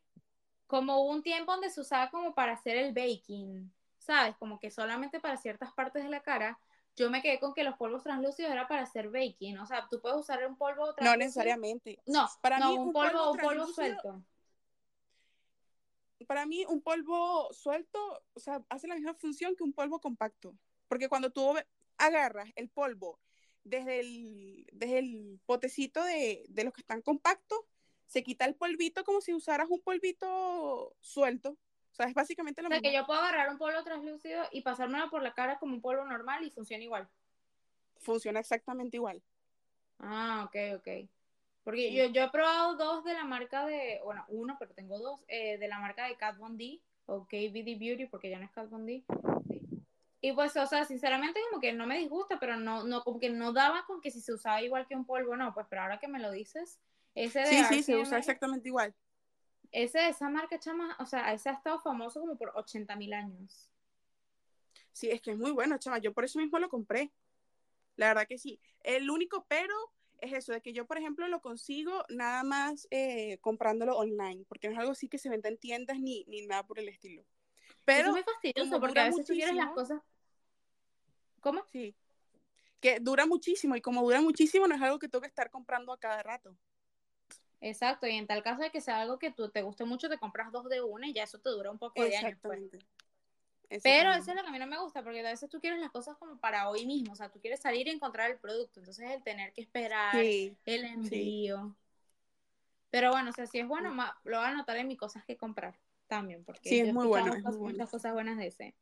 [0.66, 4.36] Como un tiempo donde se usaba como para hacer el baking, ¿sabes?
[4.38, 6.58] Como que solamente para ciertas partes de la cara
[6.96, 9.58] yo me quedé con que los polvos translúcidos era para hacer baking.
[9.60, 11.12] O sea, tú puedes usar un polvo translúcido.
[11.12, 12.00] No necesariamente.
[12.06, 14.24] No, para mí un, polvo, un polvo suelto.
[16.28, 18.00] Para mí, un polvo suelto,
[18.34, 20.56] o sea, hace la misma función que un polvo compacto.
[20.88, 21.54] Porque cuando tú
[21.98, 23.20] agarras el polvo
[23.64, 27.60] desde el, desde el potecito de, de los que están compactos,
[28.06, 31.58] se quita el polvito como si usaras un polvito suelto.
[31.94, 32.80] O sea, es básicamente lo mismo.
[32.80, 35.76] O sea, que yo puedo agarrar un polvo translúcido y pasármelo por la cara como
[35.76, 37.08] un polvo normal y funciona igual.
[38.00, 39.22] Funciona exactamente igual.
[40.00, 41.08] Ah, ok, ok.
[41.64, 45.20] Porque yo, yo he probado dos de la marca de, bueno, uno, pero tengo dos,
[45.28, 48.52] eh, de la marca de Kat Von D, o KVD Beauty, porque ya no es
[48.52, 49.04] Kat Von D.
[50.20, 53.30] Y pues, o sea, sinceramente como que no me disgusta, pero no, no, como que
[53.30, 56.00] no daba con que si se usaba igual que un polvo, no, pues, pero ahora
[56.00, 56.80] que me lo dices,
[57.14, 58.96] ese de Sí, sí, se usa exactamente igual.
[59.74, 63.72] Ese, esa marca, chama, o sea, ese ha estado famoso como por 80 mil años.
[64.92, 65.98] Sí, es que es muy bueno, chama.
[65.98, 67.12] Yo por eso mismo lo compré.
[67.96, 68.60] La verdad que sí.
[68.84, 69.74] El único pero
[70.22, 74.68] es eso, de que yo, por ejemplo, lo consigo nada más eh, comprándolo online, porque
[74.68, 77.26] no es algo así que se venda en tiendas ni, ni nada por el estilo.
[77.84, 80.02] Pero es muy fastidioso porque a veces tú quieres las cosas.
[81.42, 81.66] ¿Cómo?
[81.72, 81.96] Sí.
[82.80, 85.92] Que dura muchísimo y como dura muchísimo no es algo que tengo que estar comprando
[85.92, 86.56] a cada rato.
[87.65, 90.17] Exacto, y en tal caso de que sea algo que tú te guste mucho, te
[90.17, 92.38] compras dos de una y ya eso te dura un poco de años.
[92.41, 92.60] Pues.
[93.82, 95.80] Pero eso es lo que a mí no me gusta, porque a veces tú quieres
[95.80, 98.82] las cosas como para hoy mismo, o sea, tú quieres salir y encontrar el producto,
[98.82, 101.73] entonces el tener que esperar, el envío.
[102.89, 103.95] Pero bueno, o sea, si es bueno,
[104.26, 107.34] lo voy a anotar en mis cosas que comprar también, porque sí, es muy bueno,
[107.60, 108.76] muchas cosas buenas de ese.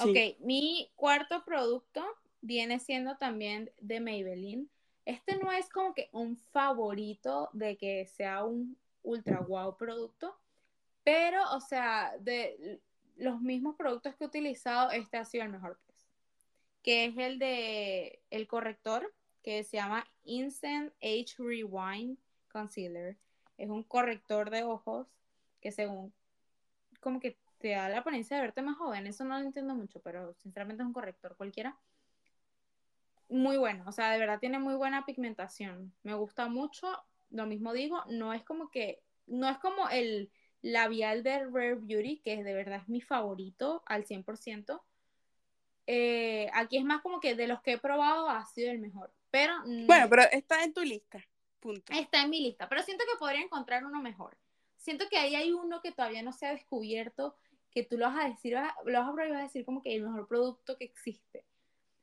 [0.00, 2.04] Ok, mi cuarto producto
[2.40, 4.68] viene siendo también de Maybelline.
[5.10, 10.38] Este no es como que un favorito de que sea un ultra wow producto,
[11.02, 12.80] pero, o sea, de
[13.16, 16.06] los mismos productos que he utilizado, este ha sido el mejor, pues,
[16.84, 22.16] que es el de el corrector que se llama Instant Age Rewind
[22.52, 23.16] Concealer.
[23.58, 25.08] Es un corrector de ojos
[25.60, 26.12] que según
[27.00, 29.08] como que te da la apariencia de verte más joven.
[29.08, 31.76] Eso no lo entiendo mucho, pero sinceramente es un corrector cualquiera.
[33.30, 35.94] Muy bueno, o sea, de verdad tiene muy buena pigmentación.
[36.02, 36.88] Me gusta mucho.
[37.30, 40.30] Lo mismo digo, no es como que, no es como el
[40.62, 44.82] labial de Rare Beauty, que de verdad es mi favorito al 100%.
[45.86, 49.12] Eh, aquí es más como que de los que he probado ha sido el mejor.
[49.30, 49.54] Pero.
[49.64, 51.24] Bueno, pero está en tu lista.
[51.60, 51.92] Punto.
[51.92, 52.68] Está en mi lista.
[52.68, 54.36] Pero siento que podría encontrar uno mejor.
[54.76, 57.36] Siento que ahí hay uno que todavía no se ha descubierto,
[57.70, 59.82] que tú lo vas a decir, lo vas a probar y vas a decir como
[59.82, 61.44] que el mejor producto que existe.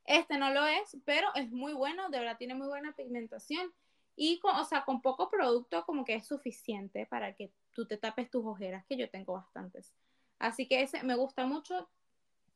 [0.07, 3.73] Este no lo es, pero es muy bueno, de verdad tiene muy buena pigmentación
[4.15, 7.97] y, con, o sea, con poco producto como que es suficiente para que tú te
[7.97, 9.93] tapes tus ojeras, que yo tengo bastantes.
[10.39, 11.89] Así que ese me gusta mucho,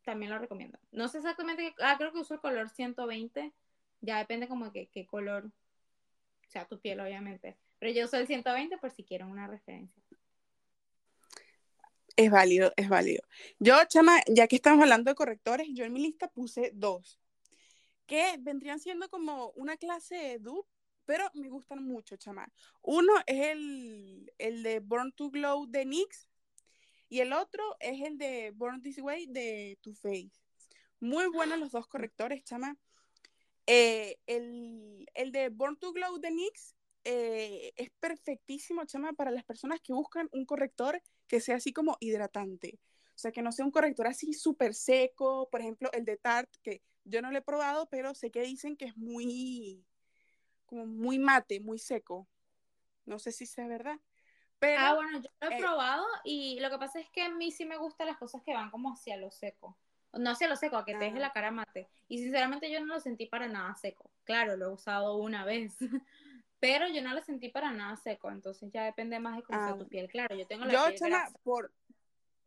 [0.03, 0.79] también lo recomiendo.
[0.91, 3.53] No sé exactamente, ah, creo que uso el color 120,
[3.99, 7.57] ya depende como que qué color, o sea, tu piel obviamente.
[7.79, 10.01] Pero yo uso el 120 por si quieren una referencia.
[12.15, 13.23] Es válido, es válido.
[13.59, 17.20] Yo, Chama, ya que estamos hablando de correctores, yo en mi lista puse dos,
[18.11, 20.67] que vendrían siendo como una clase de dupe
[21.05, 22.51] pero me gustan mucho, chama.
[22.81, 26.27] Uno es el, el de Born to Glow de NYX
[27.07, 30.31] y el otro es el de Born This Way de Too Faced.
[30.99, 32.77] Muy buenos los dos correctores, chama.
[33.65, 39.45] Eh, el, el, de Born to Glow de NYX eh, es perfectísimo, chama, para las
[39.45, 42.79] personas que buscan un corrector que sea así como hidratante.
[43.15, 45.49] O sea, que no sea un corrector así súper seco.
[45.49, 48.75] Por ejemplo, el de Tarte, que yo no lo he probado, pero sé que dicen
[48.75, 49.85] que es muy,
[50.65, 52.27] como muy mate, muy seco.
[53.05, 53.99] No sé si sea verdad.
[54.59, 57.29] Pero, ah, bueno, yo lo he eh, probado y lo que pasa es que a
[57.29, 59.75] mí sí me gustan las cosas que van como hacia lo seco.
[60.13, 61.87] No hacia lo seco, a que te deje la cara mate.
[62.07, 64.11] Y sinceramente yo no lo sentí para nada seco.
[64.23, 65.77] Claro, lo he usado una vez.
[66.59, 68.29] pero yo no lo sentí para nada seco.
[68.29, 70.07] Entonces ya depende más de cómo sea tu piel.
[70.09, 71.71] Claro, yo tengo la yo, piel por,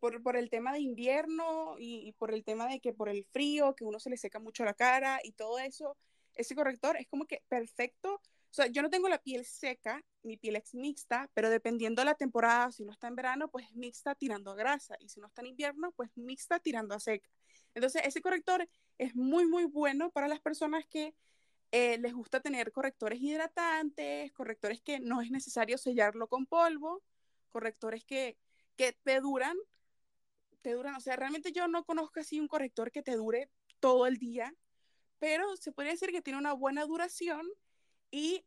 [0.05, 3.25] por, por, el tema de invierno y, y, por el tema de que por el
[3.25, 5.97] frío, que uno se le seca mucho la cara y todo eso,
[6.35, 8.13] ese corrector es como que perfecto.
[8.13, 12.05] O sea, yo no tengo la piel seca, mi piel es mixta, pero dependiendo de
[12.05, 15.25] la temporada, si no está en verano, pues mixta tirando a grasa, y si no
[15.25, 17.27] está en invierno, pues mixta tirando a seca.
[17.73, 21.15] Entonces, ese corrector es muy, muy bueno para las personas que
[21.71, 27.01] eh, les gusta tener correctores hidratantes, correctores que no es necesario sellarlo con polvo,
[27.51, 28.37] correctores que,
[28.75, 29.57] que te duran,
[30.65, 34.07] te duran, o sea, realmente yo no conozco así un corrector que te dure todo
[34.07, 34.51] el día,
[35.19, 37.47] pero se podría decir que tiene una buena duración
[38.09, 38.43] y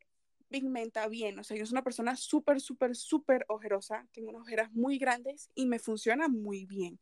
[0.48, 1.38] pigmenta bien.
[1.38, 4.04] O sea, yo soy una persona súper, súper, súper ojerosa.
[4.10, 6.98] Tengo unas ojeras muy grandes y me funciona muy bien.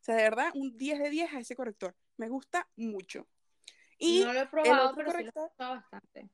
[0.00, 1.96] O sea, de verdad, un 10 de 10 a ese corrector.
[2.16, 3.26] Me gusta mucho.
[3.98, 6.30] Y no lo he probado, pero corrector, sí lo he bastante.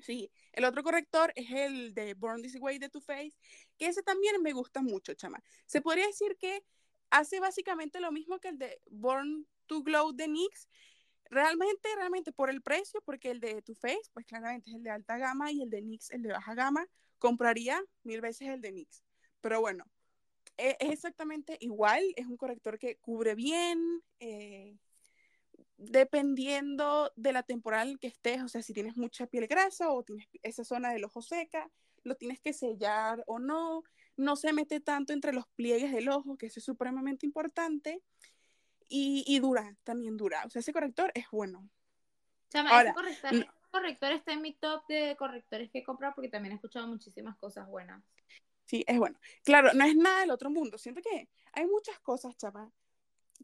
[0.00, 3.38] Sí, el otro corrector es el de Born This Way de Too Faced,
[3.78, 5.40] que ese también me gusta mucho, chama.
[5.66, 6.64] Se podría decir que
[7.10, 10.68] hace básicamente lo mismo que el de Born to Glow de NYX,
[11.30, 14.90] Realmente, realmente por el precio, porque el de Too Faced, pues claramente es el de
[14.90, 16.84] alta gama y el de NYX el de baja gama,
[17.18, 19.04] compraría mil veces el de NYX.
[19.40, 19.84] Pero bueno,
[20.56, 24.76] e, es, exactamente igual, es un corrector que cubre bien, eh,
[25.76, 30.02] dependiendo de la temporada en que estés, o sea, si tienes mucha piel grasa o
[30.02, 31.70] tienes esa zona del ojo seca,
[32.02, 33.84] lo tienes que sellar o no,
[34.20, 38.02] no se mete tanto entre los pliegues del ojo, que eso es supremamente importante.
[38.92, 40.42] Y, dura, también dura.
[40.44, 41.68] O sea, ese corrector es bueno.
[42.48, 42.92] Chama, ese
[43.70, 47.36] corrector, está en mi top de correctores que he comprado porque también he escuchado muchísimas
[47.36, 48.02] cosas buenas.
[48.64, 49.20] Sí, es bueno.
[49.44, 50.76] Claro, no es nada del otro mundo.
[50.76, 52.72] Siento que hay muchas cosas, chama,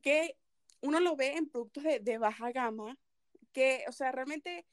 [0.03, 0.37] que
[0.81, 2.99] uno lo ve en productos de, baja gama,
[3.53, 4.67] que, o sea, realmente,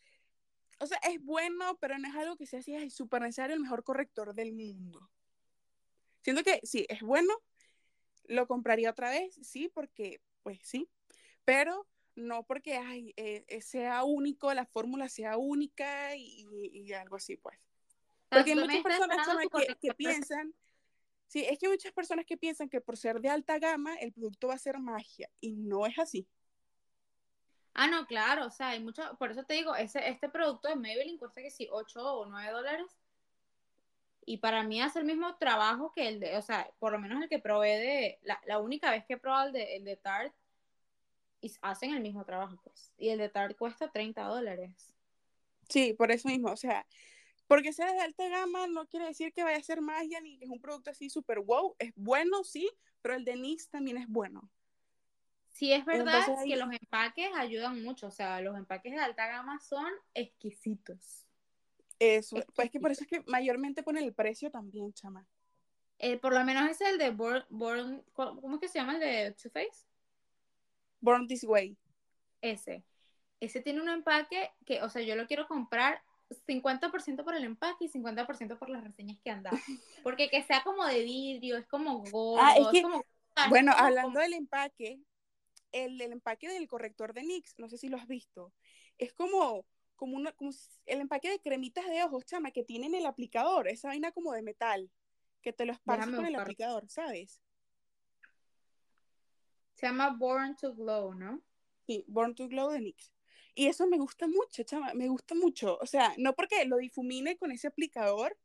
[0.80, 3.62] o sea, es bueno, pero no es algo que sea así, es súper necesario, el
[3.62, 5.13] mejor corrector del mundo.
[6.24, 7.34] Siento que sí, es bueno,
[8.26, 10.90] lo compraría otra vez, sí, porque, pues sí,
[11.46, 17.38] pero no porque ay, eh, eh, sea único, la fórmula sea única y, algo así,
[17.38, 17.60] pues.
[18.30, 20.54] Porque hay muchas personas que, que piensan,
[21.28, 24.14] sí, es que hay muchas personas que piensan que por ser de alta gama el
[24.14, 26.28] producto va a ser magia y no es así.
[27.76, 30.76] Ah, no, claro, o sea, hay mucho, por eso te digo, ese, este producto de
[30.76, 32.86] Maybelline cuesta que sí, 8 o 9 dólares.
[34.26, 37.22] Y para mí hace el mismo trabajo que el de, o sea, por lo menos
[37.22, 39.98] el que probé de, la, la única vez que he probado el de, el de
[39.98, 40.36] Tarte,
[41.42, 42.94] y hacen el mismo trabajo, pues.
[42.98, 44.94] Y el de Tarte cuesta 30 dólares.
[45.68, 46.86] Sí, por eso mismo, o sea,
[47.48, 50.46] porque sea de alta gama no quiere decir que vaya a ser magia ni que
[50.46, 51.76] es un producto así súper wow.
[51.80, 52.70] Es bueno, sí,
[53.02, 54.50] pero el de NYX también es bueno.
[55.52, 59.60] Sí, es verdad que los empaques ayudan mucho, o sea, los empaques de alta gama
[59.60, 61.23] son exquisitos.
[62.04, 65.26] Eso, pues que por eso es que mayormente ponen el precio también, chama.
[66.00, 69.32] Eh, por lo menos es el de Born, ¿cómo es que se llama el de
[69.42, 69.88] Too Faced?
[71.00, 71.78] Born This Way.
[72.42, 72.84] Ese.
[73.40, 76.02] Ese tiene un empaque que, o sea, yo lo quiero comprar
[76.48, 79.58] 50% por el empaque y 50% por las reseñas que han dado.
[80.04, 83.04] Porque que sea como de vidrio, es como gordo, ah, es, como...
[83.50, 85.00] Bueno, hablando del empaque,
[85.72, 88.54] el, empaque del corrector de NYX, no sé si lo has visto,
[88.98, 89.66] es como,
[90.04, 90.52] como, una, como
[90.86, 94.42] el empaque de cremitas de ojos, chama, que tienen el aplicador, esa vaina como de
[94.42, 94.92] metal,
[95.42, 97.40] que te lo esparces con el aplicador, ¿sabes?
[99.76, 101.42] Se llama Born to Glow, ¿no?
[101.88, 103.14] Sí, Born to Glow de NYX.
[103.56, 105.78] Y eso me gusta mucho, chama, me gusta mucho.
[105.80, 108.38] O sea, no porque lo difumine con ese aplicador,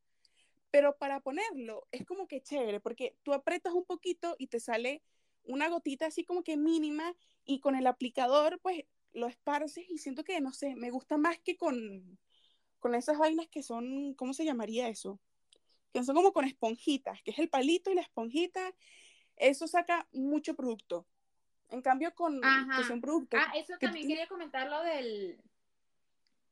[0.71, 5.03] pero para ponerlo es como que chévere, porque tú apretas un poquito y te sale
[5.43, 10.25] una gotita así como que mínima y con el aplicador pues lo esparces y siento
[10.25, 12.19] que, no sé, me gusta más que con,
[12.79, 15.21] con esas vainas que son, ¿cómo se llamaría eso?
[15.93, 18.75] Que son como con esponjitas, que es el palito y la esponjita,
[19.37, 21.07] eso saca mucho producto.
[21.71, 23.41] En cambio, con que son productos.
[23.43, 25.39] Ah, eso también quería comentar lo del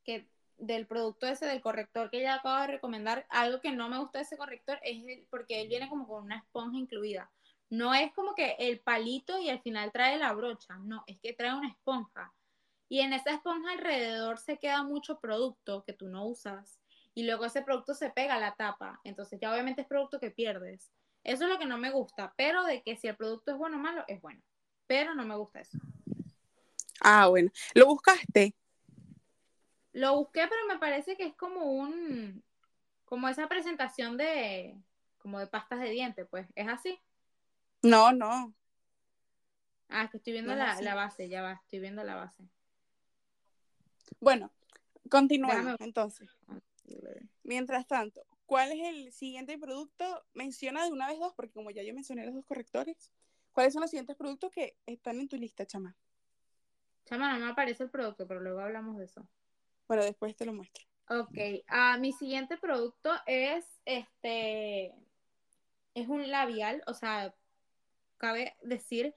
[0.05, 3.27] que del producto ese del corrector que ya acabo de recomendar.
[3.29, 6.39] Algo que no me gusta de ese corrector es porque él viene como con una
[6.39, 7.31] esponja incluida.
[7.69, 11.33] No es como que el palito y al final trae la brocha, no, es que
[11.33, 12.33] trae una esponja.
[12.89, 16.79] Y en esa esponja alrededor se queda mucho producto que tú no usas.
[17.15, 19.01] Y luego ese producto se pega a la tapa.
[19.05, 20.93] Entonces ya obviamente es producto que pierdes.
[21.25, 22.33] Eso es lo que no me gusta.
[22.37, 24.43] Pero de que si el producto es bueno o malo, es bueno.
[24.87, 25.79] Pero no me gusta eso.
[27.01, 27.51] Ah, bueno.
[27.75, 28.55] ¿Lo buscaste?
[29.93, 32.45] Lo busqué, pero me parece que es como un.
[33.05, 34.77] como esa presentación de.
[35.19, 36.47] como de pastas de dientes, pues.
[36.55, 37.01] ¿Es así?
[37.83, 38.55] No, no.
[39.89, 42.43] Ah, que estoy viendo la, base, ya va, estoy viendo la base.
[44.21, 44.53] Bueno,
[45.11, 46.29] continuamos entonces.
[47.43, 50.25] Mientras tanto, ¿cuál es el siguiente producto?
[50.35, 53.13] Menciona de una vez dos, porque como ya yo mencioné los dos correctores,
[53.53, 55.97] ¿cuáles son los siguientes productos que están en tu lista, Chama?
[57.05, 59.29] Chama, no me aparece el producto, pero luego hablamos de eso.
[59.87, 60.85] Bueno, después te lo muestro.
[61.09, 61.39] Ok,
[61.71, 64.93] uh, mi siguiente producto es este,
[65.95, 67.33] es un labial, o sea,
[68.19, 69.15] cabe decir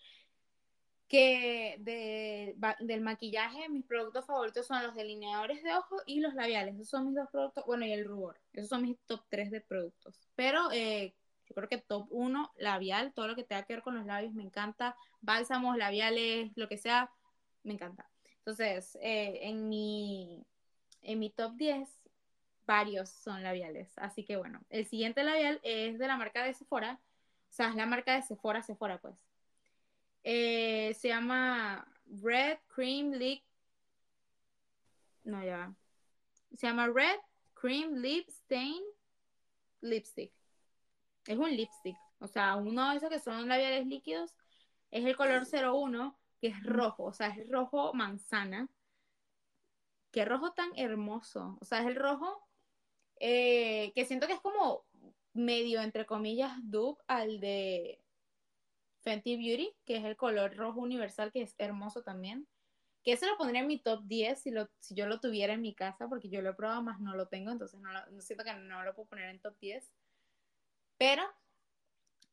[1.10, 6.76] que del maquillaje, mis productos favoritos son los delineadores de ojos y los labiales.
[6.76, 7.66] Esos son mis dos productos.
[7.66, 8.40] Bueno, y el rubor.
[8.54, 10.30] Esos son mis top 3 de productos.
[10.36, 11.16] Pero eh,
[11.48, 13.12] yo creo que top 1, labial.
[13.14, 14.96] Todo lo que tenga que ver con los labios me encanta.
[15.20, 17.12] Bálsamos, labiales, lo que sea,
[17.64, 18.10] me encanta.
[18.38, 20.46] Entonces, eh, en, mi,
[21.02, 21.90] en mi top 10,
[22.66, 23.92] varios son labiales.
[23.98, 27.00] Así que bueno, el siguiente labial es de la marca de Sephora
[27.50, 29.16] o sea, es la marca de Sephora, Sephora, pues.
[30.24, 33.44] Eh, se llama Red Cream Lip.
[35.24, 35.74] No, ya.
[36.56, 37.20] Se llama Red
[37.54, 38.82] Cream Lip Stain
[39.82, 40.34] Lipstick.
[41.26, 41.98] Es un lipstick.
[42.20, 44.36] O sea, uno de esos que son labiales líquidos
[44.92, 47.06] es el color 01, que es rojo.
[47.06, 48.68] O sea, es rojo manzana.
[50.12, 51.58] Qué rojo tan hermoso.
[51.62, 52.50] O sea, es el rojo
[53.20, 54.86] eh, que siento que es como
[55.34, 58.02] medio, entre comillas, dupe al de
[59.02, 62.48] Fenty Beauty, que es el color rojo universal, que es hermoso también.
[63.04, 65.62] Que ese lo pondría en mi top 10 si, lo, si yo lo tuviera en
[65.62, 68.44] mi casa, porque yo lo he probado, más no lo tengo, entonces no, lo, siento
[68.44, 69.92] que no lo puedo poner en top 10.
[70.98, 71.24] Pero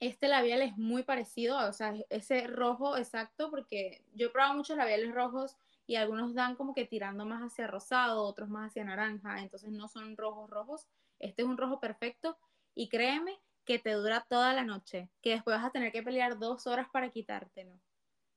[0.01, 4.77] este labial es muy parecido, o sea, ese rojo exacto, porque yo he probado muchos
[4.77, 9.41] labiales rojos y algunos dan como que tirando más hacia rosado, otros más hacia naranja,
[9.41, 10.87] entonces no son rojos rojos.
[11.19, 12.37] Este es un rojo perfecto
[12.75, 16.39] y créeme que te dura toda la noche, que después vas a tener que pelear
[16.39, 17.79] dos horas para quitártelo.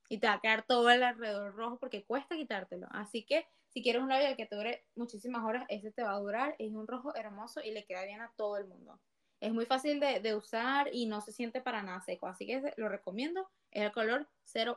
[0.09, 2.87] y te va a quedar todo el alrededor rojo porque cuesta quitártelo.
[2.91, 6.19] Así que si quieres un labial que te dure muchísimas horas, ese te va a
[6.19, 6.55] durar.
[6.59, 8.99] Es un rojo hermoso y le queda bien a todo el mundo.
[9.39, 12.27] Es muy fácil de, usar y no se siente para nada seco.
[12.27, 13.49] Así que lo recomiendo.
[13.71, 14.27] Es el color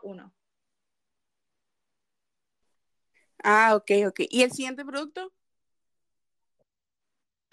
[0.03, 0.33] 01.
[3.43, 4.21] Ah, ok, ok.
[4.31, 5.33] ¿Y el siguiente producto?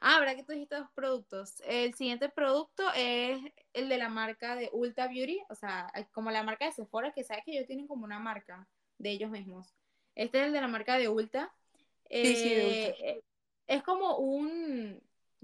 [0.01, 1.61] Ah, ¿verdad que tú dijiste dos productos?
[1.65, 3.39] El siguiente producto es
[3.73, 7.23] el de la marca de Ulta Beauty, o sea, como la marca de Sephora, que
[7.23, 9.73] sabes que ellos tienen como una marca de ellos mismos.
[10.15, 11.51] Este es el de la marca de Ulta.
[12.09, 12.87] Sí, sí, de Ulta.
[12.87, 13.21] Eh,
[13.67, 15.01] es como un,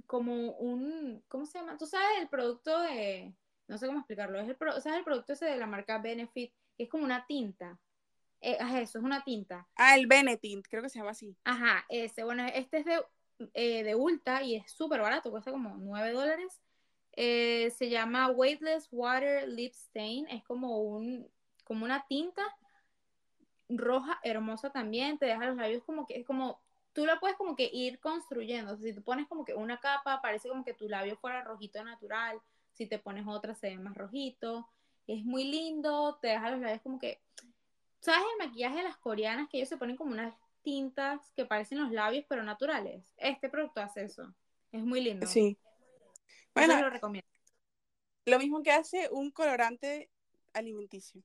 [0.07, 1.77] como un, ¿cómo se llama?
[1.77, 3.33] Tú sabes el producto de,
[3.67, 6.53] no sé cómo explicarlo, es el, pro- ¿sabes el producto ese de la marca Benefit?
[6.77, 7.77] Es como una tinta.
[8.41, 9.67] Eh, eso, es una tinta.
[9.77, 11.35] Ah, el Benetint, creo que se llama así.
[11.43, 13.01] Ajá, ese, bueno, este es de,
[13.53, 16.61] eh, de Ulta y es súper barato, cuesta como 9 dólares.
[17.13, 21.29] Eh, se llama Weightless Water Lip Stain, es como un,
[21.63, 22.43] como una tinta
[23.69, 26.61] roja hermosa también, te deja los labios como que, es como,
[26.93, 30.49] tú lo puedes como que ir construyendo, si tú pones como que una capa, parece
[30.49, 32.39] como que tu labio fuera rojito natural,
[32.73, 34.67] si te pones otra se ve más rojito,
[35.07, 37.21] es muy lindo, te deja los labios como que,
[37.99, 41.79] ¿sabes el maquillaje de las coreanas que ellos se ponen como unas tintas que parecen
[41.79, 43.13] los labios pero naturales?
[43.15, 44.35] Este producto hace eso,
[44.73, 45.25] es muy lindo.
[45.25, 45.57] Sí.
[46.53, 47.29] Bueno, lo recomiendo.
[48.25, 50.09] lo mismo que hace un colorante
[50.53, 51.23] alimenticio.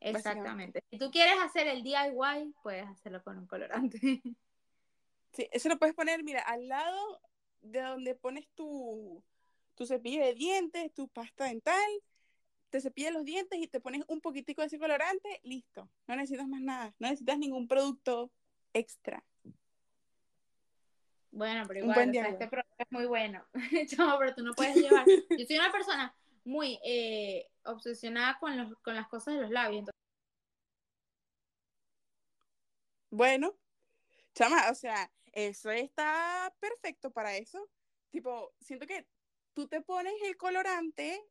[0.00, 0.82] Exactamente.
[0.90, 3.98] Si tú quieres hacer el DIY, puedes hacerlo con un colorante.
[5.32, 7.20] Sí, eso lo puedes poner, mira, al lado
[7.60, 9.22] de donde pones tu,
[9.74, 11.90] tu cepillo de dientes, tu pasta dental,
[12.70, 15.88] te cepillas los dientes y te pones un poquitico de ese colorante, listo.
[16.06, 18.30] No necesitas más nada, no necesitas ningún producto
[18.72, 19.24] extra.
[21.30, 23.44] Bueno, pero igual, o sea, este producto es muy bueno.
[23.88, 25.06] Chamo, pero tú no puedes llevar.
[25.06, 29.80] Yo soy una persona muy eh, obsesionada con, los, con las cosas de los labios.
[29.80, 29.96] Entonces,
[33.10, 33.56] Bueno,
[34.34, 37.68] chama, o sea, eso está perfecto para eso.
[38.10, 39.06] Tipo, siento que
[39.54, 41.22] tú te pones el colorante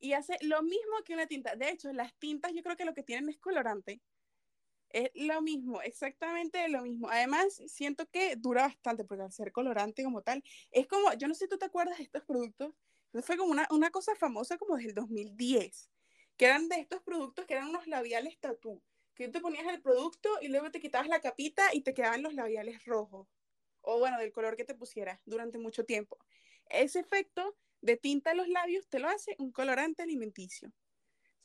[0.00, 1.56] y hace lo mismo que una tinta.
[1.56, 4.00] De hecho, las tintas yo creo que lo que tienen es colorante.
[4.90, 7.10] Es lo mismo, exactamente lo mismo.
[7.10, 11.34] Además, siento que dura bastante porque al ser colorante como tal, es como, yo no
[11.34, 12.72] sé si tú te acuerdas de estos productos,
[13.22, 15.90] fue como una, una cosa famosa como desde el 2010,
[16.36, 18.82] que eran de estos productos que eran unos labiales tatú,
[19.14, 22.22] que tú te ponías el producto y luego te quitabas la capita y te quedaban
[22.22, 23.28] los labiales rojos,
[23.82, 26.18] o bueno, del color que te pusieras durante mucho tiempo.
[26.70, 30.72] Ese efecto de tinta en los labios te lo hace un colorante alimenticio.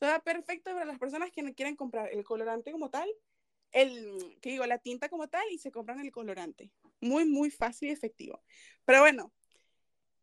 [0.00, 3.08] Eso da perfecto para las personas que no quieren comprar el colorante como tal,
[3.72, 6.70] el, que digo, la tinta como tal y se compran el colorante.
[7.00, 8.42] Muy, muy fácil y efectivo.
[8.84, 9.32] Pero bueno.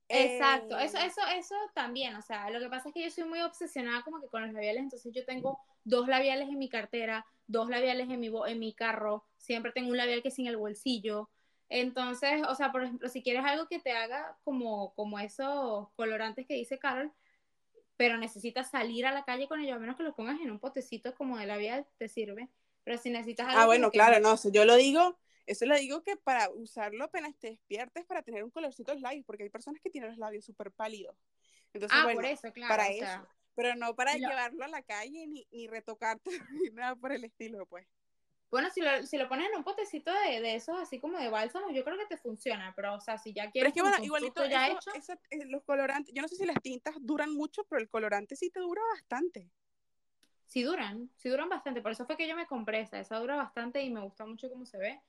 [0.10, 3.24] Exacto, eh, eso, eso, eso también, o sea, lo que pasa es que yo soy
[3.24, 7.26] muy obsesionada como que con los labiales, entonces yo tengo dos labiales en mi cartera,
[7.48, 10.48] dos labiales en mi, bo- en mi carro, siempre tengo un labial que es sin
[10.48, 11.30] el bolsillo,
[11.72, 16.48] entonces, o sea, por ejemplo, si quieres algo que te haga como, como esos colorantes
[16.48, 17.12] que dice Carol,
[17.98, 20.60] pero necesitas salir a la calle con ellos, a menos que los pongas en un
[20.60, 22.50] potecito como de labial, te sirve,
[22.84, 26.04] pero si necesitas algo Ah, bueno, que- claro, no, yo lo digo, eso lo digo
[26.04, 29.50] que para usarlo apenas te despiertes para tener un colorcito en los labios, porque hay
[29.50, 31.16] personas que tienen los labios súper pálidos.
[31.74, 33.28] Entonces, Ah, bueno, por eso, claro, para sea, eso.
[33.56, 37.24] Pero no para lo- llevarlo a la calle ni, ni retocarte ni nada por el
[37.26, 37.86] estilo, pues.
[38.52, 41.30] Bueno, si lo, si lo pones en un potecito de, de esos así como de
[41.30, 43.82] bálsamo, yo creo que te funciona, pero o sea, si ya Pero quieres es que
[43.82, 46.96] bueno, igualito ya eso, hecho, esa- eh, los colorantes, yo no sé si las tintas
[47.00, 49.50] duran mucho, pero el colorante sí te dura bastante.
[50.46, 53.36] sí duran, sí duran bastante, por eso fue que yo me compré esa, esa dura
[53.36, 55.02] bastante y me gusta mucho cómo se ve.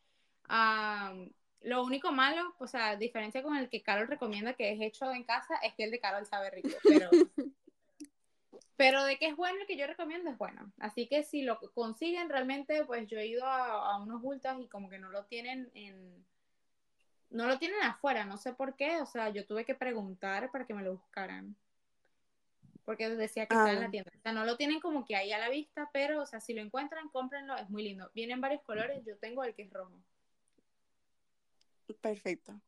[0.45, 1.31] Am,
[1.63, 5.25] lo único malo, o sea, diferencia con el que Carol recomienda que es hecho en
[5.25, 7.11] casa, es que el de Carol sabe rico, pero,
[8.77, 10.73] pero de que es bueno el que yo recomiendo es bueno.
[10.79, 14.69] Así que si lo consiguen realmente, pues yo he ido a, a unos bultas y
[14.69, 16.25] como que no lo tienen en,
[17.33, 20.67] no lo tienen afuera, no sé por qué, o sea, yo tuve que preguntar para
[20.67, 21.57] que me lo buscaran.
[22.85, 24.11] Porque decía que Ah, está en la tienda.
[24.15, 26.53] O sea, no lo tienen como que ahí a la vista, pero, o sea, si
[26.53, 28.11] lo encuentran, cómprenlo, es muy lindo.
[28.13, 30.03] Vienen varios colores, yo tengo el que es rojo.
[32.01, 32.61] Perfecto.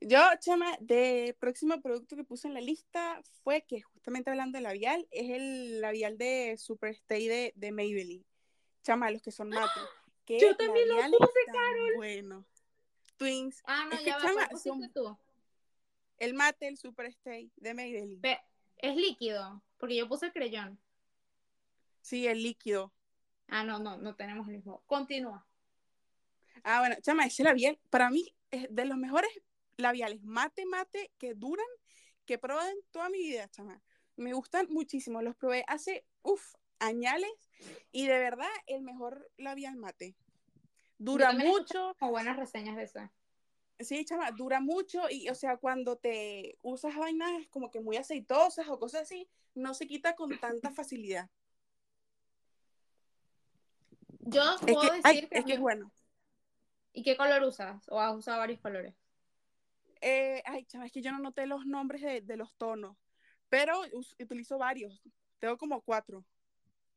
[0.00, 4.62] Yo, Chama, de próximo producto que puse en la lista fue que justamente hablando de
[4.62, 8.24] labial, es el labial de Super Stay de, de Maybelline.
[8.84, 9.80] Chama, los que son mate.
[10.24, 12.46] ¿Qué Yo también lo puse, tan buenos.
[13.16, 13.64] Twins.
[13.66, 15.18] Ah, no, Es que, ya va, chama, ¿cuál pusiste son- tú?
[16.18, 18.22] El mate, el Super Stay de Maybelline.
[18.76, 20.78] Es líquido, porque yo puse el creyón.
[22.00, 22.92] Sí, el líquido.
[23.48, 24.84] Ah, no, no, no tenemos el mismo.
[24.86, 25.44] Continúa.
[26.62, 29.30] Ah, bueno, chama, ese labial para mí es de los mejores
[29.78, 31.66] labiales mate, mate que duran,
[32.24, 33.82] que he probado en toda mi vida, chama.
[34.16, 35.22] Me gustan muchísimo.
[35.22, 37.30] Los probé hace, uff, añales
[37.92, 40.16] Y de verdad, el mejor labial mate.
[40.98, 41.94] Dura mucho.
[41.98, 43.00] Con buenas reseñas de eso.
[43.78, 48.66] Sí, chama, dura mucho y, o sea, cuando te usas vainas como que muy aceitosas
[48.68, 51.28] o cosas así, no se quita con tanta facilidad.
[54.20, 55.92] Yo puedo decir que, es que es bueno.
[56.94, 57.86] ¿Y qué color usas?
[57.88, 58.94] ¿O has usado varios colores?
[60.00, 62.96] Eh, ay, chama, es que yo no noté los nombres de, los tonos,
[63.48, 63.80] pero
[64.18, 65.02] utilizo varios.
[65.38, 66.24] Tengo como cuatro.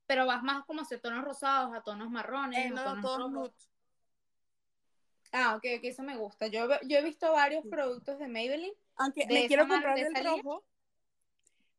[0.08, 2.66] Pero vas más como de tonos rosados a tonos marrones.
[2.66, 3.70] Eh, no, tonos nudes.
[5.32, 6.47] Ah, ok, ok, eso me gusta.
[6.47, 8.74] Yo, yo he visto varios productos de Maybelline.
[8.95, 10.66] Aunque me quiero comprar el rojo.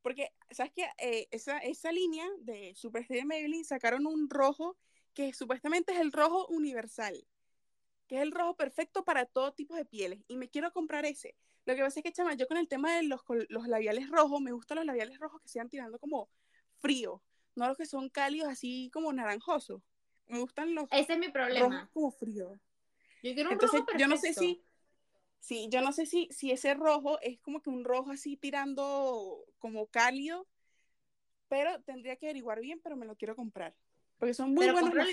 [0.03, 0.89] Porque, ¿sabes qué?
[0.99, 4.77] Eh, esa, esa línea de Super de Maybelline sacaron un rojo
[5.13, 7.27] que supuestamente es el rojo universal.
[8.07, 10.25] Que es el rojo perfecto para todo tipo de pieles.
[10.29, 11.35] Y me quiero comprar ese.
[11.71, 14.41] Lo que pasa es que, chama, yo con el tema de los, los labiales rojos,
[14.41, 16.29] me gustan los labiales rojos que sean tirando como
[16.81, 17.23] frío.
[17.55, 19.81] No los que son cálidos así como naranjosos.
[20.27, 20.89] Me gustan los.
[20.91, 21.69] Ese es mi problema.
[21.69, 22.61] Rojos como frío.
[23.23, 24.65] Yo quiero un Entonces, rojo yo no sé si,
[25.39, 29.45] sí, yo no sé si, si ese rojo es como que un rojo así tirando
[29.61, 30.49] como cálido,
[31.49, 33.77] pero tendría que averiguar bien, pero me lo quiero comprar.
[34.19, 35.09] Porque son muy buenos los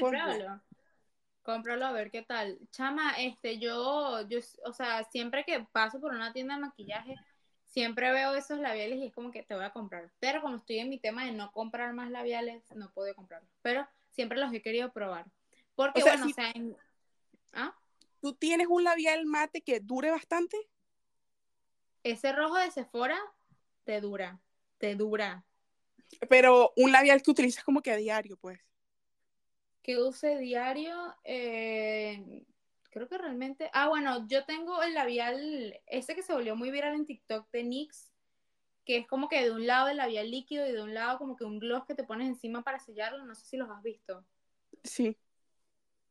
[1.48, 2.60] Cómpralo a ver qué tal.
[2.72, 7.16] Chama, este, yo, yo, o sea, siempre que paso por una tienda de maquillaje,
[7.64, 10.12] siempre veo esos labiales y es como que te voy a comprar.
[10.20, 13.50] Pero como estoy en mi tema de no comprar más labiales, no puedo comprarlos.
[13.62, 15.26] Pero siempre los he querido probar.
[15.74, 16.76] Porque, bueno, o sea, en...
[17.54, 17.74] ¿Ah?
[18.20, 20.58] ¿Tú tienes un labial mate que dure bastante?
[22.04, 23.18] Ese rojo de Sephora
[23.86, 24.38] te dura,
[24.80, 25.46] te dura.
[26.30, 28.67] Pero un labial que utilizas como que a diario, pues.
[29.88, 32.44] Que use diario, eh,
[32.90, 33.70] creo que realmente.
[33.72, 37.64] Ah, bueno, yo tengo el labial, ese que se volvió muy viral en TikTok de
[37.64, 38.12] NYX,
[38.84, 41.38] que es como que de un lado el labial líquido y de un lado como
[41.38, 43.24] que un gloss que te pones encima para sellarlo.
[43.24, 44.26] No sé si los has visto.
[44.84, 45.16] Sí.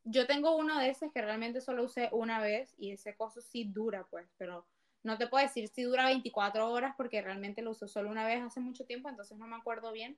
[0.05, 3.65] Yo tengo uno de esos que realmente solo usé una vez y ese coso sí
[3.65, 4.65] dura, pues, pero
[5.03, 8.43] no te puedo decir si dura 24 horas porque realmente lo usé solo una vez
[8.43, 10.17] hace mucho tiempo, entonces no me acuerdo bien,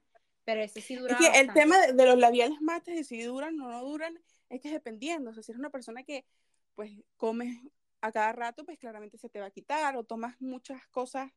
[0.49, 1.13] pero ese sí dura.
[1.13, 4.19] Es que el tema de, los labiales mates, de si duran o no duran,
[4.49, 5.29] es que es dependiendo.
[5.29, 6.25] O sea, si eres una persona que,
[6.75, 7.55] pues, comes
[8.01, 11.31] a cada rato, pues claramente se te va a quitar, o tomas muchas cosas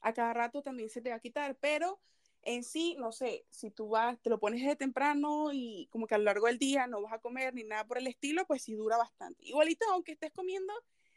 [0.00, 1.98] a cada rato, también se te va a quitar, pero
[2.42, 6.14] en sí, no sé, si tú vas, te lo pones desde temprano y como que
[6.14, 8.60] a lo largo del día no vas a comer ni nada por el estilo, pues
[8.60, 9.42] sí dura bastante.
[9.46, 10.74] Igualito, aunque estés comiendo,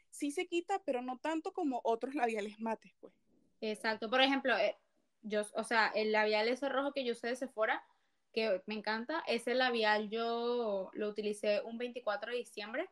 [0.08, 3.12] sí se quita, pero no tanto como otros labiales mates, pues.
[3.60, 4.08] Exacto.
[4.08, 4.78] Por ejemplo, eh,
[5.26, 7.84] yo, o sea, el labial ese rojo que yo usé de Sephora,
[8.32, 12.88] que me encanta, ese labial yo lo utilicé un 24 de diciembre,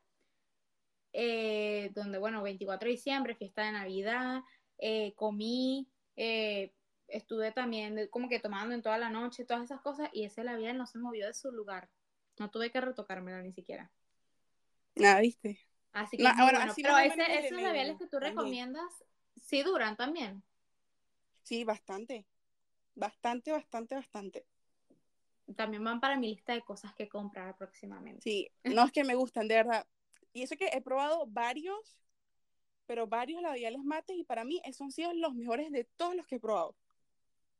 [1.12, 4.42] eh, donde, bueno, 24 de diciembre, fiesta de Navidad,
[4.78, 10.24] eh, comí, estuve también como que tomando en toda la noche, todas esas cosas, y
[10.24, 11.88] ese labial no se movió de su lugar.
[12.38, 13.92] No tuve que retocármelo ni siquiera.
[14.96, 15.60] Nada, viste.
[15.92, 19.04] Así que, bueno, pero esos labiales que tú recomiendas,
[19.36, 20.42] ¿sí duran también?
[21.44, 22.26] Sí, bastante.
[22.94, 24.46] Bastante, bastante, bastante.
[25.56, 28.22] También van para mi lista de cosas que comprar próximamente.
[28.22, 29.86] Sí, no es que me gustan, de verdad.
[30.32, 31.98] Y eso que he probado varios,
[32.86, 36.26] pero varios labiales mates y para mí esos han sido los mejores de todos los
[36.26, 36.74] que he probado.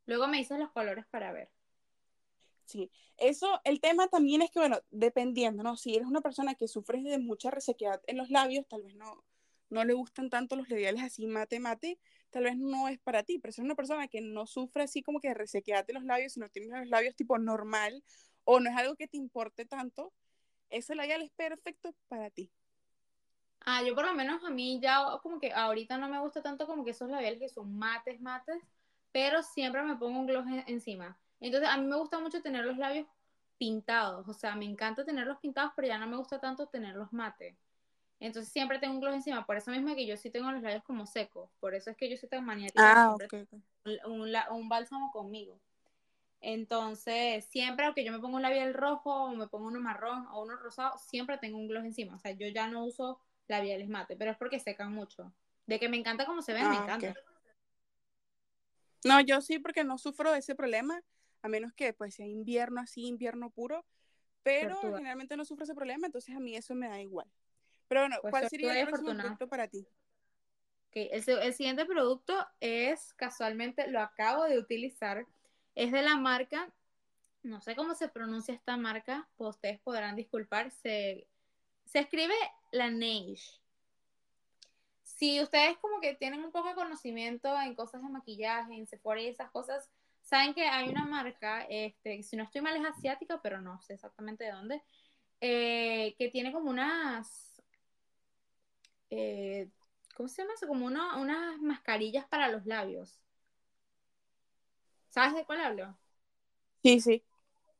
[0.07, 1.51] Luego me dices los colores para ver.
[2.65, 5.77] Sí, eso, el tema también es que, bueno, dependiendo, ¿no?
[5.77, 9.23] Si eres una persona que sufre de mucha resequedad en los labios, tal vez no,
[9.75, 11.99] no le gustan tanto los labiales así mate mate,
[12.31, 15.03] tal vez no es para ti, pero si eres una persona que no sufre así
[15.03, 18.03] como que de los labios, sino tienes los labios tipo normal,
[18.45, 20.13] o no es algo que te importe tanto,
[20.71, 22.51] ese labial es perfecto para ti.
[23.67, 26.67] Ah, yo por lo menos a mí ya como que ahorita no me gusta tanto
[26.67, 28.63] como que esos labiales que son mates, mates,
[29.11, 31.19] pero siempre me pongo un gloss encima.
[31.41, 33.07] Entonces, a mí me gusta mucho tener los labios
[33.59, 37.57] pintados, o sea, me encanta tenerlos pintados, pero ya no me gusta tanto tenerlos mate.
[38.21, 40.83] Entonces siempre tengo un gloss encima, por eso mismo que yo sí tengo los labios
[40.85, 43.05] como secos, por eso es que yo soy tan maniática.
[43.05, 43.17] Ah,
[43.85, 45.61] un, un, bálsamo conmigo.
[46.41, 50.43] Entonces, siempre, aunque yo me pongo un labial rojo, o me pongo uno marrón o
[50.43, 52.17] uno rosado, siempre tengo un gloss encima.
[52.17, 55.33] O sea, yo ya no uso labiales mate, pero es porque secan mucho.
[55.67, 57.15] De que me encanta cómo se ven, me ah, encanta.
[59.05, 61.03] No, yo sí, porque no sufro de ese problema,
[61.43, 63.85] a menos que pues sea invierno así, invierno puro,
[64.43, 67.31] pero generalmente no sufro ese problema, entonces a mí eso me da igual.
[67.89, 69.87] Pero bueno, pues ¿cuál sería el próximo producto para ti?
[70.89, 71.09] Okay.
[71.13, 75.27] El, el, siguiente producto es, casualmente, lo acabo de utilizar,
[75.75, 76.73] es de la marca,
[77.43, 81.27] no sé cómo se pronuncia esta marca, pues ustedes podrán disculpar, se,
[81.85, 82.35] se escribe
[82.71, 83.61] la Laneige
[85.03, 89.23] si ustedes como que tienen un poco de conocimiento en cosas de maquillaje, en Sephora
[89.23, 89.89] y esas cosas,
[90.25, 93.93] Saben que hay una marca, este, si no estoy mal es asiática, pero no sé
[93.93, 94.83] exactamente de dónde,
[95.43, 97.54] eh, que tiene como unas,
[99.17, 99.71] eh,
[100.15, 100.67] ¿cómo se llama eso?
[100.67, 103.21] Como unas mascarillas para los labios.
[105.09, 105.97] ¿Sabes de cuál hablo?
[106.83, 107.23] Sí, sí.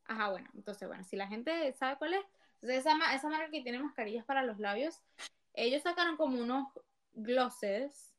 [0.05, 2.25] Ajá, bueno, entonces, bueno, si la gente sabe cuál es,
[2.61, 5.01] entonces esa, esa marca que tiene mascarillas para los labios,
[5.53, 6.67] ellos sacaron como unos
[7.13, 8.13] glosses,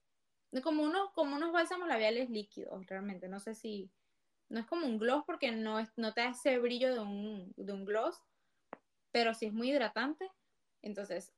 [0.62, 3.90] como unos, como unos bálsamos labiales líquidos, realmente, no sé si,
[4.48, 7.52] no es como un gloss porque no, es, no te da ese brillo de un,
[7.56, 8.20] de un gloss,
[9.12, 10.30] pero sí es muy hidratante,
[10.82, 11.32] entonces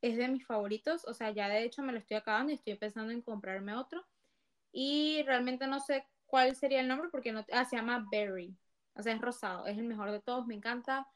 [0.00, 2.74] es de mis favoritos, o sea, ya de hecho me lo estoy acabando y estoy
[2.76, 4.06] pensando en comprarme otro,
[4.72, 8.56] y realmente no sé cuál sería el nombre porque no, ah, se llama Berry,
[8.94, 11.08] o sea, es rosado, es el mejor de todos, me encanta,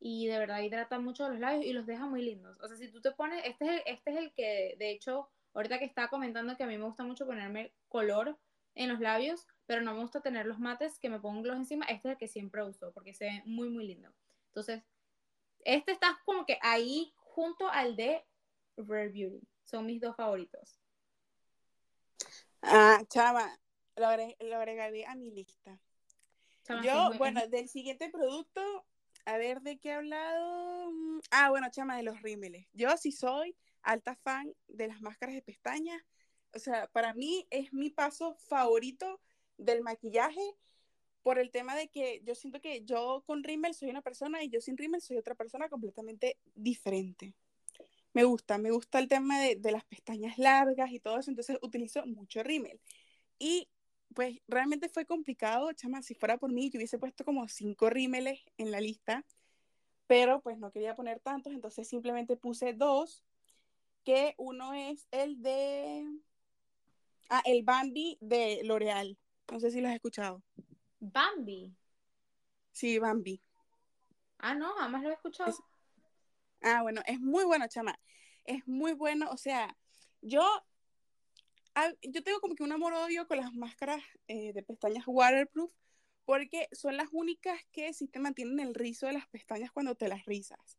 [0.00, 2.58] y de verdad hidrata mucho los labios y los deja muy lindos.
[2.60, 5.28] O sea, si tú te pones, este es el, este es el que, de hecho,
[5.54, 8.38] ahorita que estaba comentando que a mí me gusta mucho ponerme color
[8.74, 11.84] en los labios, pero no me gusta tener los mates que me pongo gloss encima,
[11.86, 14.12] este es el que siempre uso porque se ve muy, muy lindo.
[14.48, 14.84] Entonces,
[15.64, 18.24] este está como que ahí junto al de
[18.86, 19.46] Rare Beauty.
[19.64, 20.80] Son mis dos favoritos.
[22.62, 23.58] Ah, chava,
[23.96, 25.78] lo, agregaré a mi lista.
[26.82, 28.60] Yo, bueno, del siguiente producto,
[29.24, 30.90] a ver de qué he hablado.
[30.92, 32.66] Mm, ah, bueno, chama, de los rímeles.
[32.72, 36.02] Yo sí soy alta fan de las máscaras de pestañas.
[36.54, 39.20] O sea, para mí es mi paso favorito
[39.56, 40.56] del maquillaje
[41.22, 44.48] por el tema de que yo siento que yo con rímel soy una persona y
[44.48, 47.34] yo sin rímel soy otra persona completamente diferente.
[48.12, 51.58] Me gusta, me gusta el tema de, de las pestañas largas y todo eso, entonces
[51.62, 52.80] utilizo mucho rímel.
[53.38, 53.68] Y
[54.14, 58.40] pues realmente fue complicado, chama, si fuera por mí, yo hubiese puesto como cinco rímeles
[58.56, 59.24] en la lista,
[60.06, 63.24] pero pues no quería poner tantos, entonces simplemente puse dos,
[64.04, 66.04] que uno es el de,
[67.28, 69.18] ah, el Bambi de L'Oreal,
[69.52, 70.42] no sé si lo has escuchado.
[70.98, 71.76] Bambi.
[72.72, 73.40] Sí, Bambi.
[74.38, 75.54] Ah, no, jamás lo he escuchado.
[76.60, 77.98] Ah, bueno, es muy bueno, chama.
[78.44, 79.76] Es muy bueno, o sea,
[80.22, 80.42] yo
[82.02, 85.72] yo tengo como que un amor-odio con las máscaras eh, de pestañas waterproof
[86.24, 90.08] porque son las únicas que sí te mantienen el rizo de las pestañas cuando te
[90.08, 90.78] las rizas,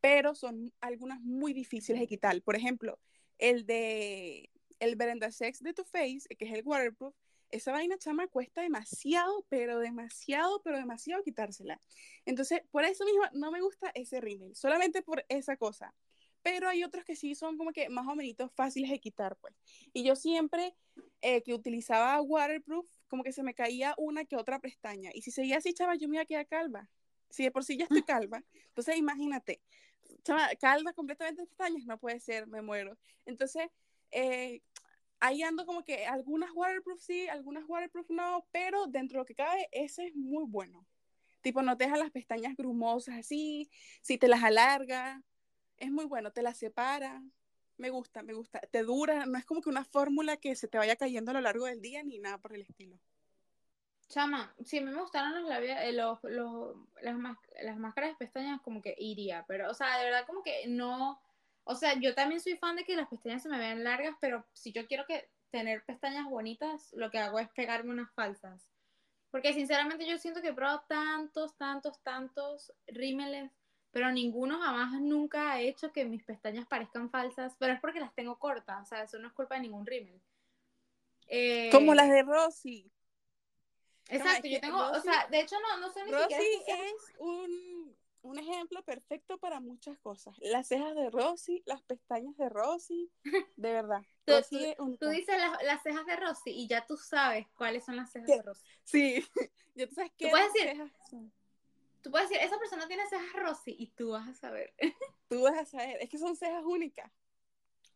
[0.00, 2.42] pero son algunas muy difíciles de quitar.
[2.42, 2.98] Por ejemplo,
[3.38, 7.14] el de el Brenda Sex de Too Face, que es el waterproof,
[7.50, 11.80] esa vaina chama cuesta demasiado, pero demasiado, pero demasiado quitársela.
[12.24, 15.94] Entonces, por eso mismo no me gusta ese rímel, solamente por esa cosa
[16.42, 19.54] pero hay otros que sí son como que más o menos fáciles de quitar, pues.
[19.92, 20.74] Y yo siempre
[21.22, 25.10] eh, que utilizaba waterproof, como que se me caía una que otra pestaña.
[25.12, 26.88] Y si seguía así, chava, yo me iba a quedar calva.
[27.28, 29.60] Si de por sí ya estoy calva, entonces imagínate,
[30.24, 32.96] chava, calva completamente de pestañas, no puede ser, me muero.
[33.26, 33.68] Entonces,
[34.10, 34.62] eh,
[35.20, 39.34] ahí ando como que algunas waterproof sí, algunas waterproof no, pero dentro de lo que
[39.34, 40.86] cabe, ese es muy bueno.
[41.42, 43.70] Tipo, no te deja las pestañas grumosas así,
[44.02, 45.22] si te las alarga,
[45.78, 47.22] es muy bueno, te la separa,
[47.78, 50.76] me gusta, me gusta, te dura, no es como que una fórmula que se te
[50.78, 52.98] vaya cayendo a lo largo del día ni nada por el estilo.
[54.08, 56.18] Chama, si a mí me gustaran los labios, eh, los,
[57.00, 57.16] las,
[57.62, 61.20] las máscaras de pestañas, como que iría, pero, o sea, de verdad, como que no,
[61.64, 64.44] o sea, yo también soy fan de que las pestañas se me vean largas, pero
[64.52, 68.68] si yo quiero que tener pestañas bonitas, lo que hago es pegarme unas falsas.
[69.30, 73.50] Porque sinceramente yo siento que he probado tantos, tantos, tantos rímeles
[73.92, 78.14] pero ninguno jamás nunca ha hecho que mis pestañas parezcan falsas, pero es porque las
[78.14, 80.20] tengo cortas, o sea, eso no es culpa de ningún rímel.
[81.26, 82.90] Eh, Como las de Rosy.
[84.08, 86.34] Exacto, yo tengo, o sea, de hecho no, no sé ni Rosy
[86.66, 90.36] es un, un, ejemplo perfecto para muchas cosas.
[90.40, 93.32] Las cejas de Rosy, las pestañas de Rosy, de
[93.72, 94.02] verdad.
[94.24, 98.42] tú, dices las, cejas de Rosy y ya tú sabes cuáles son las cejas de
[98.42, 98.66] Rosy.
[98.84, 99.24] Sí,
[99.74, 100.92] yo tú sabes qué ¿Tú puedes decir,
[102.02, 104.74] Tú puedes decir, esa persona tiene cejas rosy y tú vas a saber.
[105.28, 107.10] Tú vas a saber, es que son cejas únicas.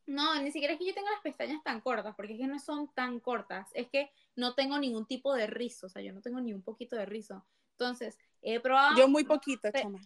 [0.06, 2.58] No, ni siquiera es que yo tenga las pestañas tan cortas, porque es que no
[2.58, 6.20] son tan cortas, es que no tengo ningún tipo de rizo, o sea, yo no
[6.20, 7.44] tengo ni un poquito de rizo.
[7.72, 8.96] Entonces, he probado...
[8.96, 10.00] Yo muy poquito, chama.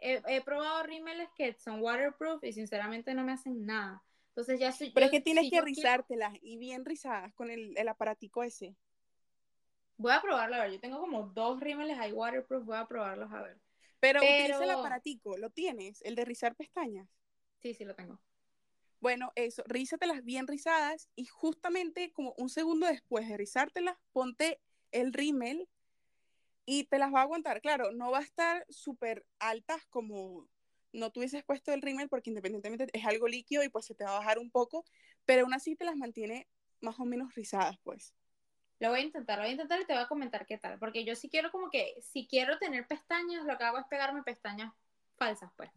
[0.00, 4.02] He, probado rímeles que son waterproof y sinceramente no me hacen nada.
[4.28, 4.90] Entonces ya soy...
[4.90, 8.76] Pero es que tienes que rizártelas y bien rizadas con el, el aparatico ese.
[9.96, 10.72] Voy a probarlo, a ver.
[10.72, 13.60] Yo tengo como dos rímeles hay waterproof, voy a probarlos a ver.
[14.00, 16.00] Pero, utiliza el aparatico, ¿lo tienes?
[16.02, 17.08] ¿El de rizar pestañas?
[17.58, 18.18] Sí, sí, lo tengo.
[19.00, 25.12] Bueno, eso, rízatelas bien rizadas y justamente como un segundo después de rizártelas, ponte el
[25.12, 25.68] rímel
[26.70, 27.60] y te las va a aguantar.
[27.60, 30.48] Claro, no va a estar súper altas como
[30.92, 34.10] no tuvieses puesto el rímel porque independientemente es algo líquido y pues se te va
[34.10, 34.84] a bajar un poco,
[35.24, 36.46] pero aún así te las mantiene
[36.80, 38.14] más o menos rizadas, pues.
[38.78, 40.78] Lo voy a intentar, lo voy a intentar y te voy a comentar qué tal.
[40.78, 44.22] Porque yo sí quiero como que, si quiero tener pestañas, lo que hago es pegarme
[44.22, 44.72] pestañas
[45.16, 45.72] falsas, pues.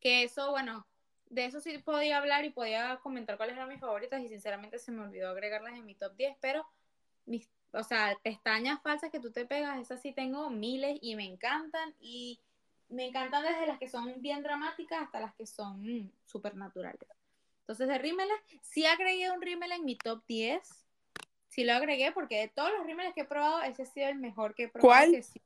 [0.00, 0.88] Que eso, bueno,
[1.26, 4.90] de eso sí podía hablar y podía comentar cuáles eran mis favoritas y sinceramente se
[4.90, 6.66] me olvidó agregarlas en mi top 10, pero
[7.26, 11.24] mis, o sea, pestañas falsas que tú te pegas, esas sí tengo miles y me
[11.24, 12.40] encantan y
[12.88, 17.00] me encantan desde las que son bien dramáticas hasta las que son mm, súper naturales.
[17.60, 20.86] Entonces de rímeles, sí agregué un rímel en mi top 10
[21.48, 24.18] sí lo agregué porque de todos los rímeles que he probado, ese ha sido el
[24.18, 24.88] mejor que he probado.
[24.88, 25.10] ¿Cuál?
[25.12, 25.40] Que sí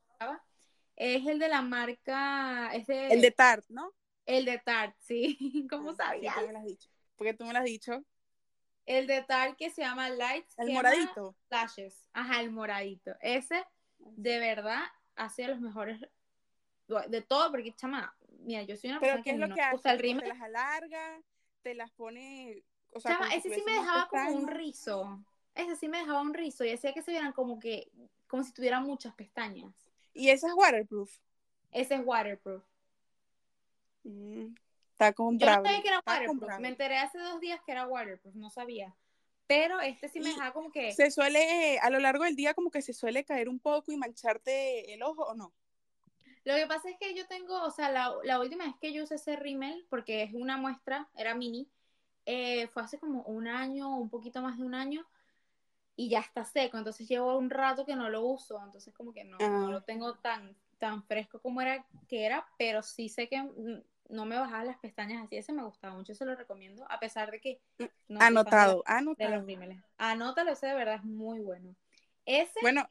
[0.97, 2.71] es el de la marca.
[2.75, 3.93] Es de, el de Tarte, ¿no?
[4.25, 5.67] El de Tarte, sí.
[5.71, 6.35] ¿Cómo sabías?
[6.35, 6.89] Sí, tú me lo has dicho.
[7.17, 8.05] Porque tú me lo has dicho.
[8.87, 10.59] El de Tarte que se llama Lights.
[10.59, 11.35] El moradito.
[11.49, 12.09] Flashes.
[12.13, 13.15] Ajá, el moradito.
[13.21, 13.65] Ese,
[13.99, 14.83] de verdad,
[15.17, 16.01] ha sido los mejores
[17.09, 19.77] de todo, porque, chama, mira, yo soy una persona que, es lo no que hace?
[19.77, 20.23] usa el rímel.
[20.23, 21.21] Te las alarga,
[21.63, 22.63] te las pone.
[22.93, 25.21] O sea, chama, ese sí me dejaba como un rizo
[25.57, 27.91] ese sí me dejaba un rizo y hacía que se vieran como que,
[28.29, 29.75] como si tuvieran muchas pestañas.
[30.13, 31.11] ¿Y ese es waterproof?
[31.73, 32.63] Ese es waterproof.
[34.05, 34.55] Mm,
[34.97, 35.57] está comprado.
[35.57, 36.59] Yo no sabía que era waterproof.
[36.61, 38.95] Me enteré hace dos días que era waterproof, no sabía.
[39.47, 40.93] Pero este sí me dejaba como que.
[40.93, 43.97] ¿Se suele, a lo largo del día, como que se suele caer un poco y
[43.97, 45.53] mancharte el ojo o no?
[46.45, 49.05] Lo que pasa es que yo tengo, o sea, la, la última vez que yo
[49.05, 51.69] usé ese rímel, porque es una muestra, era mini,
[52.25, 55.07] eh, fue hace como un año, un poquito más de un año,
[55.97, 59.25] y ya está seco, entonces llevo un rato que no lo uso, entonces como que
[59.25, 63.45] no, no lo tengo tan, tan fresco como era que era, pero sí sé que
[64.09, 67.31] no me bajaba las pestañas así, ese me gustaba mucho, se lo recomiendo, a pesar
[67.31, 67.61] de que...
[68.09, 69.31] No anotado, de, anotado.
[69.31, 69.83] De los rímeles.
[69.99, 71.75] Anótalo, ese de verdad es muy bueno.
[72.25, 72.59] Ese...
[72.63, 72.89] Bueno.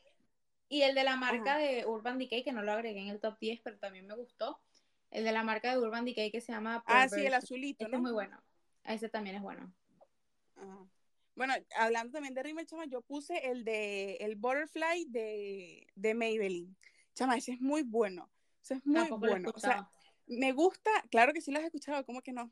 [0.67, 3.37] Y el de la marca de Urban Decay, que no lo agregué en el top
[3.39, 4.59] 10, pero también me gustó.
[5.11, 6.83] El de la marca de Urban Decay que se llama...
[6.87, 8.41] Ah, sí, el azulito, este es muy bueno.
[8.83, 9.71] Ese también es bueno.
[10.55, 10.87] Ajá.
[11.35, 16.75] Bueno, hablando también de rímel, chama, yo puse el de el Butterfly de, de Maybelline.
[17.13, 18.29] Chama, ese es muy bueno.
[18.63, 19.51] Ese es muy bueno.
[19.53, 19.89] O sea,
[20.27, 22.51] me gusta, claro que sí lo has escuchado, ¿cómo que no?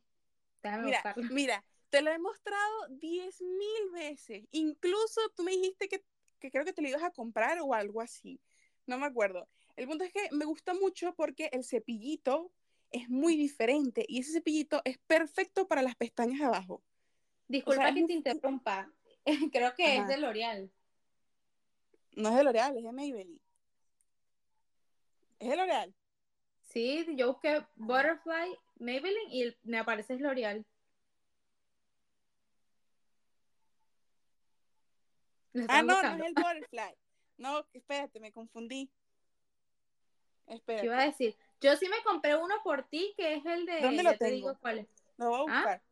[0.83, 4.45] mira, mira, te lo he mostrado diez mil veces.
[4.51, 6.03] Incluso tú me dijiste que,
[6.39, 8.39] que creo que te lo ibas a comprar o algo así.
[8.85, 9.47] No me acuerdo.
[9.75, 12.51] El punto es que me gusta mucho porque el cepillito
[12.91, 16.83] es muy diferente y ese cepillito es perfecto para las pestañas de abajo.
[17.47, 18.91] Disculpa que te interrumpa.
[19.51, 20.71] Creo que es de L'Oreal.
[22.15, 23.39] No es de L'Oreal, es de Maybelline.
[25.39, 25.93] ¿Es de L'Oreal?
[26.73, 30.65] Sí, yo busqué Butterfly Maybelline y me aparece L'Oreal.
[35.67, 36.97] Ah, no, no es el Butterfly.
[37.37, 38.89] No, espérate, me confundí.
[40.47, 40.81] Espérate.
[40.81, 41.37] ¿Qué iba a decir?
[41.61, 43.81] Yo sí me compré uno por ti, que es el de...
[43.81, 44.19] ¿Dónde lo tengo?
[44.19, 44.87] Te digo cuál es.
[45.17, 45.43] Lo voy a ¿Ah?
[45.43, 45.83] buscar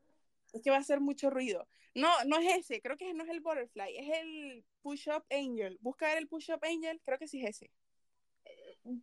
[0.54, 1.68] es que va a hacer mucho ruido.
[1.94, 5.78] No, no es ese, creo que no es el Butterfly, es el Push Up Angel.
[5.82, 7.72] Busca ver el Push Up Angel, creo que sí es ese.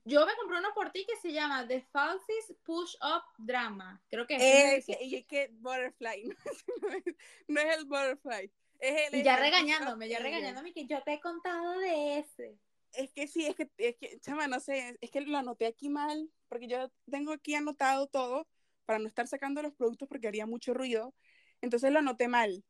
[0.04, 4.02] Yo me compré uno por ti que se llama The Falsies Push Up Drama.
[4.08, 5.04] Creo que es ese.
[5.04, 6.24] Y es que Butterfly,
[7.48, 8.50] no es, el Butterfly.
[8.80, 12.58] Es el, y ya regañándome, ya regañándome que yo te he contado de ese.
[12.92, 15.88] Es que sí, es que, es que, chama, no sé, es que lo anoté aquí
[15.88, 18.48] mal, porque yo tengo aquí anotado todo
[18.86, 21.14] para no estar sacando los productos porque haría mucho ruido
[21.60, 22.64] entonces lo anoté mal.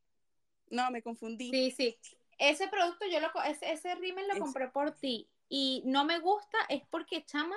[0.71, 1.51] No, me confundí.
[1.51, 1.99] Sí, sí.
[2.39, 6.59] Ese producto yo lo ese, ese rímel lo compré por ti y no me gusta
[6.68, 7.57] es porque chama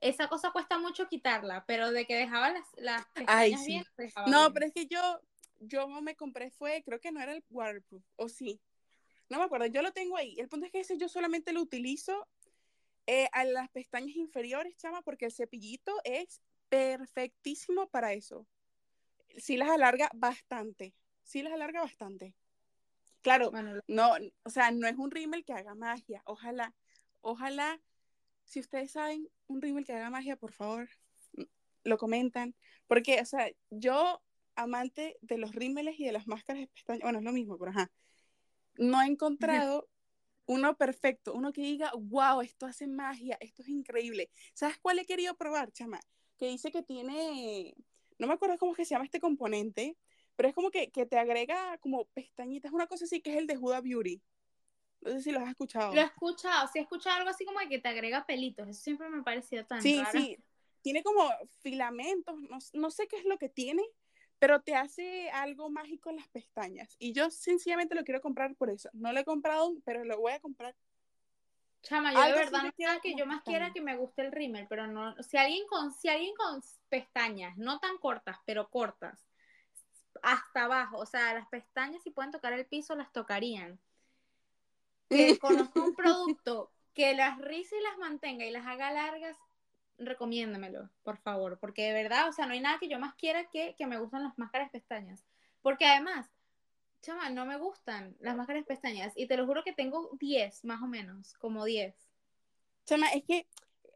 [0.00, 3.84] esa cosa cuesta mucho quitarla, pero de que dejaba las, las pestañas bien,
[4.26, 5.00] No, pero es que yo
[5.60, 8.60] yo me compré fue, creo que no era el waterproof, o sí.
[9.28, 10.36] No me acuerdo, yo lo tengo ahí.
[10.38, 12.28] El punto es que ese yo solamente lo utilizo
[13.06, 18.46] eh, a las pestañas inferiores, chama, porque el cepillito es perfectísimo para eso
[19.36, 20.94] sí las alarga bastante.
[21.22, 22.34] Sí las alarga bastante.
[23.22, 23.52] Claro,
[23.88, 24.12] no,
[24.44, 26.22] o sea, no es un rímel que haga magia.
[26.24, 26.74] Ojalá,
[27.20, 27.80] ojalá,
[28.44, 30.88] si ustedes saben un rímel que haga magia, por favor,
[31.84, 32.54] lo comentan.
[32.86, 34.22] Porque, o sea, yo,
[34.54, 37.70] amante de los rímeles y de las máscaras de pestañas, bueno, es lo mismo, pero
[37.70, 37.90] ajá,
[38.76, 39.88] no he encontrado
[40.46, 44.30] uno perfecto, uno que diga, wow, esto hace magia, esto es increíble.
[44.54, 46.00] ¿Sabes cuál he querido probar, chama?
[46.38, 47.74] Que dice que tiene
[48.18, 49.96] no me acuerdo cómo es que se llama este componente,
[50.36, 53.56] pero es como que, te agrega como pestañitas, una cosa así que es el de
[53.56, 54.20] Huda Beauty.
[55.00, 55.94] No sé si lo has escuchado.
[55.94, 58.80] Lo he escuchado, sí he escuchado algo así como de que te agrega pelitos, eso
[58.80, 60.36] siempre me ha parecido tan Sí, sí,
[60.82, 61.30] tiene como
[61.60, 62.36] filamentos,
[62.72, 63.82] no, sé qué es lo que tiene,
[64.38, 66.96] pero te hace algo mágico en las pestañas.
[66.98, 68.88] Y yo sencillamente lo quiero comprar por eso.
[68.92, 70.74] No lo he comprado, pero lo voy a comprar
[71.82, 74.86] Chama, yo de verdad no que yo más quiera que me guste el rímel, pero
[74.86, 79.24] no, si alguien con, si alguien con pestañas, no tan cortas, pero cortas,
[80.22, 83.78] hasta abajo, o sea, las pestañas si pueden tocar el piso, las tocarían.
[85.08, 89.36] Que conozca un producto que las rise y las mantenga y las haga largas,
[89.98, 93.48] recomiéndamelo, por favor, porque de verdad, o sea, no hay nada que yo más quiera
[93.50, 95.24] que que me gustan las máscaras pestañas,
[95.62, 96.30] porque además,
[97.02, 100.82] chama, no me gustan las máscaras pestañas y te lo juro que tengo 10 más
[100.82, 101.94] o menos, como 10.
[102.84, 103.46] Chama, es que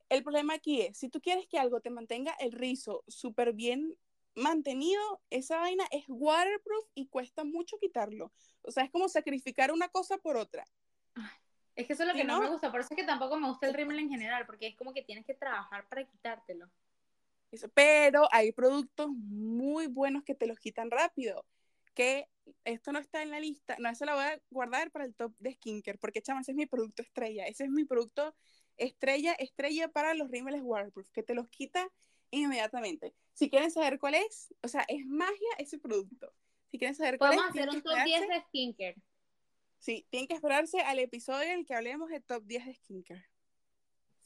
[0.09, 3.97] el problema aquí es, si tú quieres que algo te mantenga el rizo súper bien
[4.35, 8.33] mantenido, esa vaina es waterproof y cuesta mucho quitarlo.
[8.63, 10.67] O sea, es como sacrificar una cosa por otra.
[11.75, 13.37] Es que eso es lo que no, no- me gusta, por eso es que tampoco
[13.39, 16.69] me gusta el rímel en general, porque es como que tienes que trabajar para quitártelo.
[17.51, 21.45] Eso, Pero hay productos muy buenos que te los quitan rápido.
[21.95, 22.27] Que
[22.65, 23.77] esto no está en la lista.
[23.79, 25.99] No, eso lo voy a guardar para el top de skincare.
[25.99, 27.45] Porque, chama, ese es mi producto estrella.
[27.47, 28.35] Ese es mi producto
[28.79, 31.11] estrella, estrella para los rímeles waterproof.
[31.11, 31.87] Que te los quita
[32.31, 33.15] inmediatamente.
[33.35, 36.33] Si quieren saber cuál es, o sea, es magia ese producto.
[36.71, 38.97] Si quieren saber cuál Podemos es, hacer un top 10 esperarse- de skincare.
[39.83, 43.27] Sí, tienen que esperarse al episodio en el que hablemos de top 10 de skincare.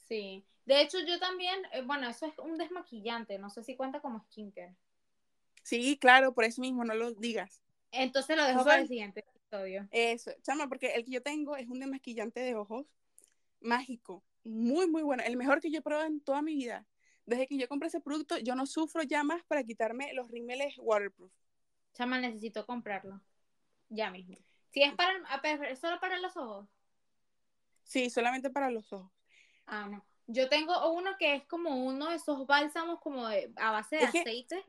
[0.07, 0.45] Sí.
[0.65, 4.21] De hecho, yo también, eh, bueno, eso es un desmaquillante, no sé si cuenta como
[4.25, 4.75] skincare.
[5.63, 7.63] Sí, claro, por eso mismo, no lo digas.
[7.91, 9.87] Entonces lo dejo para el siguiente episodio.
[9.89, 12.85] Eso, chama, porque el que yo tengo es un desmaquillante de ojos
[13.59, 16.85] mágico, muy, muy bueno, el mejor que yo he probado en toda mi vida.
[17.25, 20.75] Desde que yo compré ese producto, yo no sufro ya más para quitarme los rímeles
[20.77, 21.33] waterproof.
[21.95, 23.19] Chama, necesito comprarlo.
[23.89, 24.37] Ya mismo.
[24.71, 26.67] Si es para, a ver, ¿es solo para los ojos.
[27.83, 29.11] Sí, solamente para los ojos.
[29.65, 30.05] Ah, no.
[30.27, 34.03] Yo tengo uno que es como uno de esos bálsamos como de- a base de
[34.03, 34.65] Es que- aceite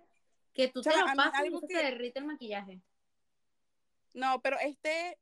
[0.55, 2.81] que tú te lo pasas y que- se derrite el maquillaje.
[4.15, 5.19] No, pero este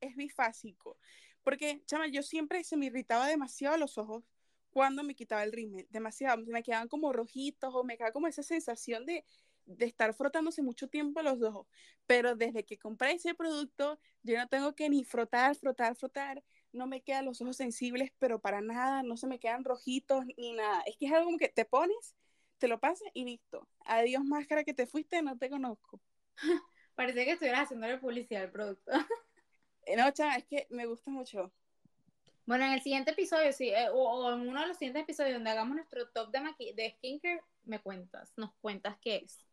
[0.00, 0.98] es bifásico.
[1.42, 4.24] Porque, chama, yo siempre se me irritaba demasiado los ojos
[4.70, 5.86] cuando me quitaba el rímel.
[5.90, 6.42] Demasiado.
[6.46, 9.24] Me quedaban como rojitos o me quedaba como esa sensación de,
[9.76, 11.66] de estar frotándose mucho tiempo los ojos.
[12.06, 16.42] Pero desde que compré ese producto, yo no tengo que ni frotar, frotar, frotar.
[16.72, 19.02] No me quedan los ojos sensibles, pero para nada.
[19.02, 20.82] No se me quedan rojitos ni nada.
[20.86, 22.16] Es que es algo como que te pones,
[22.58, 23.68] te lo pasas y listo.
[23.86, 26.00] Adiós, máscara que te fuiste, no te conozco.
[26.94, 28.92] Parece que estuvieras haciéndole publicidad al producto.
[29.86, 31.52] Eh, No, chama, es que me gusta mucho.
[32.46, 35.34] Bueno, en el siguiente episodio, sí, eh, o, o en uno de los siguientes episodios
[35.34, 39.46] donde hagamos nuestro top de, maqui de skincare, me cuentas, nos cuentas qué es.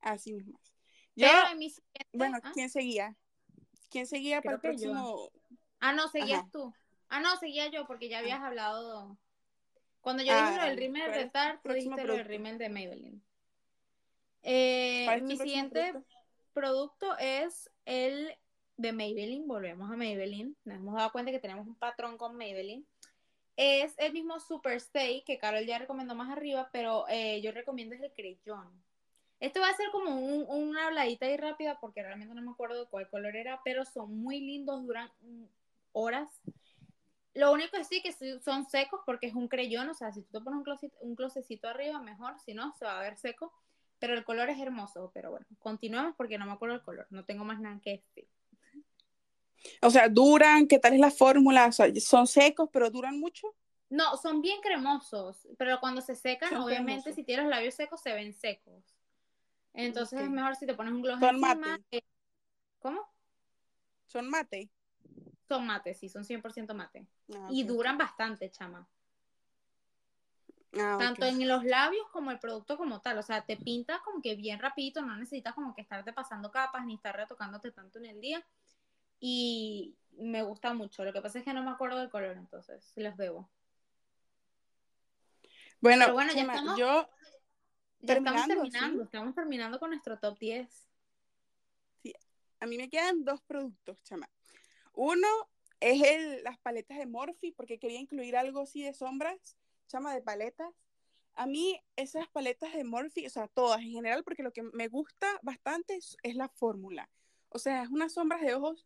[0.00, 0.58] Así mismo.
[1.14, 3.16] Yo, Pero en mi siguiente- bueno, ah, ¿quién seguía?
[3.90, 4.68] ¿Quién seguía para el yo.
[4.68, 5.30] próximo?
[5.80, 6.50] Ah, no, seguías Ajá.
[6.50, 6.72] tú.
[7.08, 9.18] Ah, no, seguía yo porque ya habías hablado.
[10.00, 10.80] Cuando yo Ah, dije lo del dale.
[10.80, 12.28] rímel ¿Cuál de Tarte, tú dijiste lo del producto?
[12.28, 13.22] rímel de Maybelline.
[14.42, 16.08] Eh, ¿Cuál es tu mi siguiente producto?
[16.52, 18.36] producto es el
[18.76, 19.46] de Maybelline.
[19.46, 20.56] Volvemos a Maybelline.
[20.64, 22.86] Nos hemos dado cuenta que tenemos un patrón con Maybelline.
[23.56, 27.94] Es el mismo Super Stay que Carol ya recomendó más arriba, pero eh, yo recomiendo
[27.94, 28.82] es el creyón.
[29.42, 32.84] Esto va a ser como un- una habladita ahí rápida porque realmente no me acuerdo
[32.84, 35.10] de cuál color era, pero son muy lindos, duran
[35.90, 36.28] horas.
[37.34, 40.38] Lo único es sí que son secos porque es un creyón, o sea, si tú
[40.38, 43.52] te pones un, closet, un closecito arriba, mejor, si no, se va a ver seco.
[43.98, 47.24] Pero el color es hermoso, pero bueno, continuamos porque no me acuerdo el color, no
[47.24, 48.28] tengo más nada que decir.
[49.80, 51.66] O sea, duran, ¿qué tal es la fórmula?
[51.66, 53.48] O sea, son secos, pero duran mucho.
[53.90, 57.14] No, son bien cremosos, pero cuando se secan, Son obviamente cremosos.
[57.16, 58.91] si tienes labios secos se ven secos.
[59.74, 61.54] Entonces es mejor si te pones un gloss Son encima.
[61.54, 61.82] mate.
[61.90, 62.02] eh,
[62.80, 63.08] ¿Cómo?
[64.06, 64.70] Son mate.
[65.48, 67.06] Son mate, sí, son 100% mate.
[67.34, 68.86] Ah, Y duran bastante, chama.
[70.78, 70.96] Ah.
[70.98, 73.18] Tanto en los labios como el producto como tal.
[73.18, 76.84] O sea, te pinta como que bien rapidito, no necesitas como que estarte pasando capas
[76.86, 78.44] ni estar retocándote tanto en el día.
[79.20, 81.04] Y me gusta mucho.
[81.04, 83.50] Lo que pasa es que no me acuerdo del color, entonces los debo.
[85.80, 87.08] Bueno, bueno, ya estamos- yo
[88.02, 90.88] Ya estamos Terminando, estamos terminando con nuestro top 10.
[92.58, 94.28] a mí me quedan dos productos, chama.
[94.92, 95.28] Uno
[95.78, 100.20] es el, las paletas de Morphe, porque quería incluir algo así de sombras, chama, de
[100.20, 100.72] paletas.
[101.34, 104.88] A mí esas paletas de Morphe, o sea, todas en general, porque lo que me
[104.88, 107.08] gusta bastante es, es la fórmula.
[107.50, 108.84] O sea, es unas sombras de ojos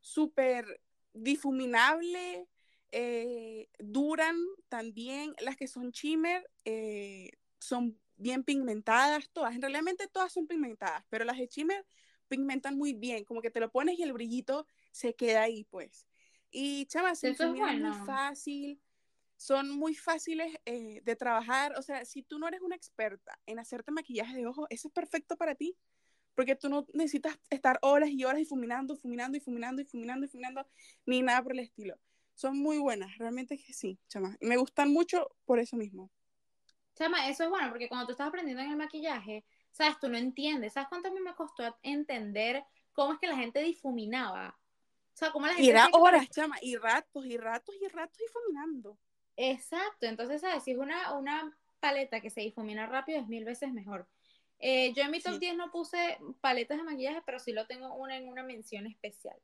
[0.00, 0.82] súper
[1.14, 2.46] difuminable,
[2.92, 4.36] eh, duran
[4.68, 5.34] también.
[5.40, 9.54] Las que son shimmer eh, son bien pigmentadas, todas.
[9.54, 11.86] En realidad todas son pigmentadas, pero las de shimmer
[12.28, 16.06] pigmentan muy bien, como que te lo pones y el brillito se queda ahí, pues.
[16.50, 18.04] Y chama, se es difuminan muy bueno.
[18.04, 18.80] fácil,
[19.36, 21.74] son muy fáciles eh, de trabajar.
[21.78, 24.94] O sea, si tú no eres una experta en hacerte maquillaje de ojos, eso es
[24.94, 25.76] perfecto para ti,
[26.34, 30.68] porque tú no necesitas estar horas y horas difuminando, difuminando, difuminando, difuminando, difuminando,
[31.06, 31.98] ni nada por el estilo.
[32.34, 34.36] Son muy buenas, realmente que sí, chama.
[34.40, 36.10] Y me gustan mucho por eso mismo.
[36.98, 40.18] Chama, eso es bueno porque cuando tú estás aprendiendo en el maquillaje, sabes, tú no
[40.18, 40.72] entiendes.
[40.72, 44.58] ¿Sabes cuánto a mí me costó entender cómo es que la gente difuminaba?
[45.14, 47.88] O sea, como la gente Y era que horas, chama, y ratos, y ratos, y
[47.88, 48.98] ratos difuminando.
[49.36, 50.64] Exacto, entonces, ¿sabes?
[50.64, 54.06] Si es una, una paleta que se difumina rápido, es mil veces mejor.
[54.58, 55.40] Eh, yo en mi top Sí.
[55.40, 59.36] 10 no puse paletas de maquillaje, pero sí lo tengo una en una mención especial.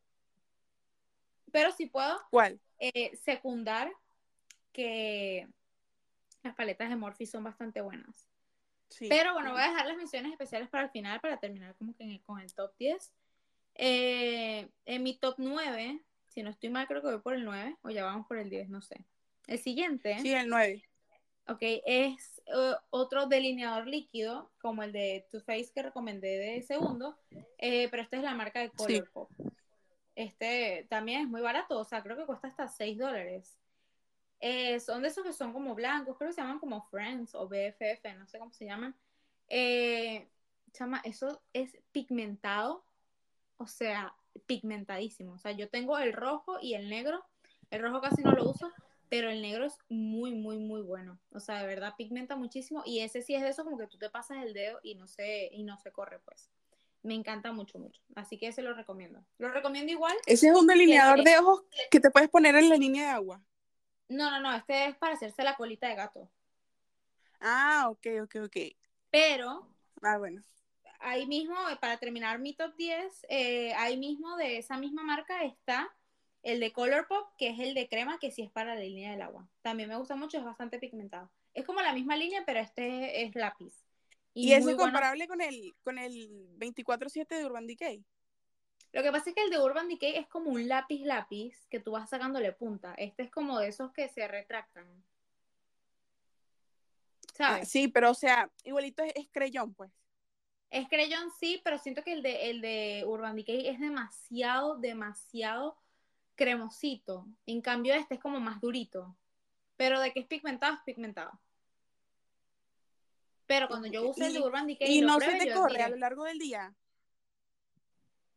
[1.52, 2.60] Pero sí puedo ¿Cuál?
[2.78, 3.92] eh, secundar
[4.72, 5.48] que
[6.44, 8.28] las paletas de Morphe son bastante buenas.
[8.88, 9.08] Sí.
[9.08, 12.04] Pero bueno, voy a dejar las menciones especiales para el final, para terminar como que
[12.04, 13.12] en el- con el top 10.
[13.74, 17.76] Eh, en mi top 9, si no estoy mal, creo que voy por el 9,
[17.82, 19.04] o ya vamos por el 10, no sé.
[19.46, 20.84] El siguiente, Sí, el 9.
[21.48, 27.18] ok, es eh, otro delineador líquido, como el de Too Faced que recomendé de segundo,
[27.58, 28.74] eh, pero este es la marca de Sí.
[28.76, 29.30] Colourpop.
[30.14, 33.58] Este también es muy barato, o sea, creo que cuesta hasta 6 dólares.
[34.46, 37.48] Eh, son de esos que son como blancos, creo que se llaman como Friends o
[37.48, 38.94] BFF, no sé cómo se llaman.
[39.48, 40.28] Eh,
[40.74, 42.84] chama, eso es pigmentado,
[43.56, 44.14] o sea,
[44.44, 45.32] pigmentadísimo.
[45.32, 47.24] O sea, yo tengo el rojo y el negro.
[47.70, 48.70] El rojo casi no lo uso,
[49.08, 51.18] pero el negro es muy, muy, muy bueno.
[51.32, 52.82] O sea, de verdad pigmenta muchísimo.
[52.84, 55.06] Y ese sí es de eso como que tú te pasas el dedo y no
[55.06, 56.50] se, y no se corre, pues.
[57.02, 58.02] Me encanta mucho, mucho.
[58.14, 59.24] Así que ese lo recomiendo.
[59.38, 60.14] Lo recomiendo igual.
[60.26, 63.42] Ese es un delineador de ojos que te puedes poner en la línea de agua.
[64.08, 66.30] No, no, no, este es para hacerse la colita de gato.
[67.40, 68.56] Ah, ok, ok, ok.
[69.10, 69.66] Pero
[70.02, 70.42] Ah, bueno.
[71.00, 75.42] ahí mismo, eh, para terminar mi top 10, eh, ahí mismo de esa misma marca
[75.44, 75.94] está
[76.42, 79.22] el de Colourpop, que es el de crema, que sí es para la línea del
[79.22, 79.48] agua.
[79.62, 81.30] También me gusta mucho, es bastante pigmentado.
[81.54, 83.72] Es como la misma línea, pero este es lápiz.
[84.34, 84.78] ¿Y, es bueno.
[84.78, 88.04] comparable con el, con el 24-7 de Urban Decay?
[88.94, 91.80] Lo que pasa es que el de Urban Decay es como un lápiz lápiz que
[91.80, 92.94] tú vas sacándole punta.
[92.94, 94.86] Este es como de esos que se retractan.
[97.32, 97.68] Ah, ¿Sabes?
[97.68, 99.90] sí, pero o sea, igualito es, es creyón, pues.
[100.70, 105.76] Es creyón sí, pero siento que el de, el de Urban Decay es demasiado, demasiado
[106.36, 107.26] cremosito.
[107.46, 109.16] En cambio, este es como más durito.
[109.76, 111.32] Pero de que es pigmentado, es pigmentado.
[113.46, 115.52] Pero cuando yo use el de Y- Urban Decay Y lo no pruebe, se te
[115.52, 115.82] corre diré.
[115.84, 116.72] a lo largo del día.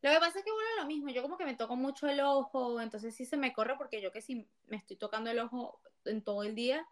[0.00, 2.20] Lo que pasa es que bueno, lo mismo, yo como que me toco mucho el
[2.20, 5.80] ojo, entonces sí se me corre porque yo que si me estoy tocando el ojo
[6.04, 6.86] en todo el día,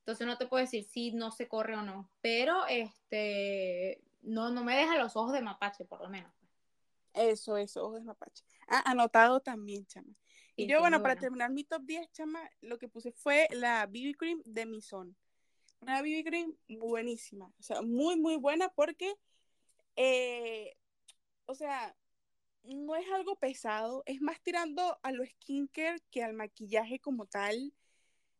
[0.00, 4.64] entonces no te puedo decir si no se corre o no, pero este no, no
[4.64, 6.32] me deja los ojos de mapache por lo menos.
[7.14, 8.44] Eso, eso, ojos de mapache.
[8.68, 10.14] Ah, anotado también, chama.
[10.56, 13.86] Y Sí, yo, bueno, para terminar mi top 10, chama, lo que puse fue la
[13.86, 15.16] BB Cream de Mison.
[15.80, 17.52] Una BB Cream buenísima.
[17.58, 19.14] O sea, muy, muy buena porque,
[19.96, 20.76] eh,
[21.46, 21.94] o sea,
[22.64, 24.02] no es algo pesado.
[24.06, 27.72] Es más tirando a lo skincare que al maquillaje como tal.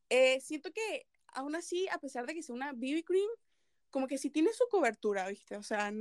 [0.08, 3.28] Eh, siento que, aún así, a pesar de que sea una BB Cream,
[3.90, 5.56] como que sí tiene su cobertura, ¿viste?
[5.56, 5.92] O sea,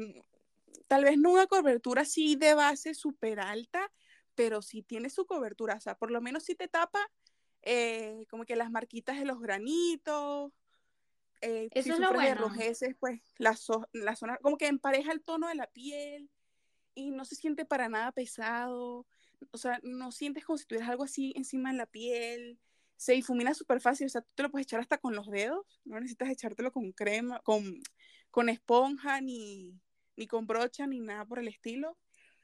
[0.87, 3.91] tal vez no una cobertura así de base súper alta,
[4.35, 6.99] pero sí tiene su cobertura, o sea, por lo menos sí te tapa
[7.63, 10.51] eh, como que las marquitas de los granitos,
[11.41, 12.47] eh, si Eso es lo sufres de bueno.
[12.47, 16.29] rojeces, pues la, zo- la zona, como que empareja el tono de la piel
[16.95, 19.05] y no se siente para nada pesado,
[19.51, 22.59] o sea, no sientes como si tuvieras algo así encima de la piel,
[23.01, 25.81] se difumina súper fácil, o sea, tú te lo puedes echar hasta con los dedos,
[25.85, 27.81] no necesitas echártelo con crema, con,
[28.29, 29.73] con esponja, ni,
[30.15, 31.97] ni con brocha, ni nada por el estilo.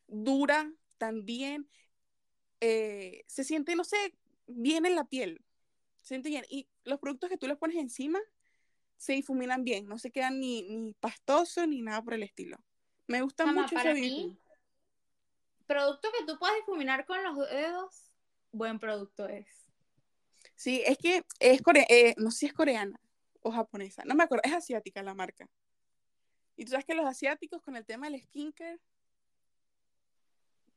[0.07, 1.69] Dura también,
[2.59, 4.15] eh, se siente, no sé,
[4.47, 5.45] bien en la piel,
[6.01, 6.45] se siente bien.
[6.49, 8.19] Y los productos que tú les pones encima
[8.97, 12.57] se difuminan bien, no se quedan ni, ni pastosos ni nada por el estilo.
[13.07, 14.37] Me gusta mucho para ese mí.
[15.65, 18.11] Producto que tú puedas difuminar con los dedos,
[18.51, 19.47] buen producto es.
[20.55, 22.99] Sí, es que es core eh, no sé si es coreana
[23.41, 25.47] o japonesa, no me acuerdo, es asiática la marca.
[26.55, 28.79] Y tú sabes que los asiáticos con el tema del skincare,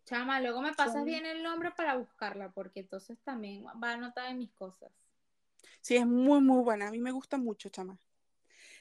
[0.05, 4.31] Chama, luego me pasas Son- bien el nombre para buscarla, porque entonces también va anotada
[4.31, 4.91] en mis cosas.
[5.81, 6.89] sí, es muy, muy buena.
[6.89, 7.97] A mí me gusta mucho, chama.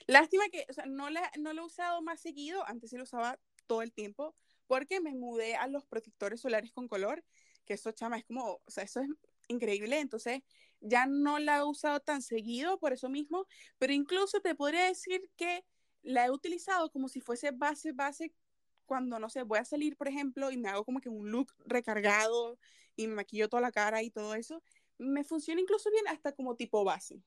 [0.09, 3.03] Lástima que, o sea, no la, no lo he usado más seguido, antes sí lo
[3.03, 4.35] usaba todo el tiempo,
[4.65, 7.23] porque me mudé a los protectores solares con color,
[7.63, 9.09] que eso, chama, es como, o sea, eso es
[9.49, 10.41] increíble, entonces
[10.81, 13.45] ya no la he usado tan seguido por eso mismo,
[13.77, 15.63] pero incluso te podría decir que
[16.01, 18.33] la he utilizado como si fuese base, base,
[18.87, 21.53] cuando, no sé, voy a salir, por ejemplo, y me hago como que un look
[21.65, 22.57] recargado
[22.95, 24.63] y me maquillo toda la cara y todo eso,
[24.97, 27.21] me funciona incluso bien hasta como tipo base.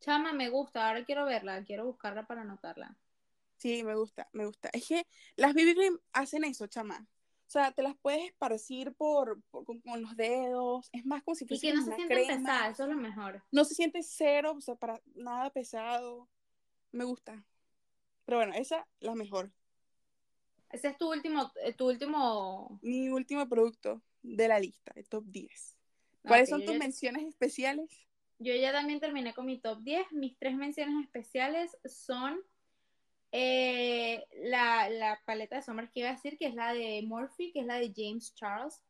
[0.00, 2.96] Chama, me gusta, ahora quiero verla, quiero buscarla para anotarla.
[3.56, 4.68] Sí, me gusta, me gusta.
[4.72, 7.06] Es que las BB Cream hacen eso, chama.
[7.46, 10.88] O sea, te las puedes esparcir por, por- con, con los dedos.
[10.92, 12.26] Es más como si Y fuese que no se crema.
[12.26, 13.42] pesadas, eso es lo mejor.
[13.52, 16.28] No se siente cero, o sea, para nada pesado.
[16.92, 17.44] Me gusta.
[18.24, 19.52] Pero bueno, esa la mejor.
[20.70, 22.78] Ese es tu último, eh, tu último.
[22.82, 25.76] Mi último producto de la lista, el top 10.
[26.22, 28.06] ¿Cuáles son tus ya- menciones especiales?
[28.38, 30.12] Yo ya también terminé con mi top 10.
[30.12, 32.40] Mis tres menciones especiales son
[33.32, 37.52] eh, la, la paleta de sombras que iba a decir, que es la de Morphe,
[37.52, 38.82] que es la de James Charles.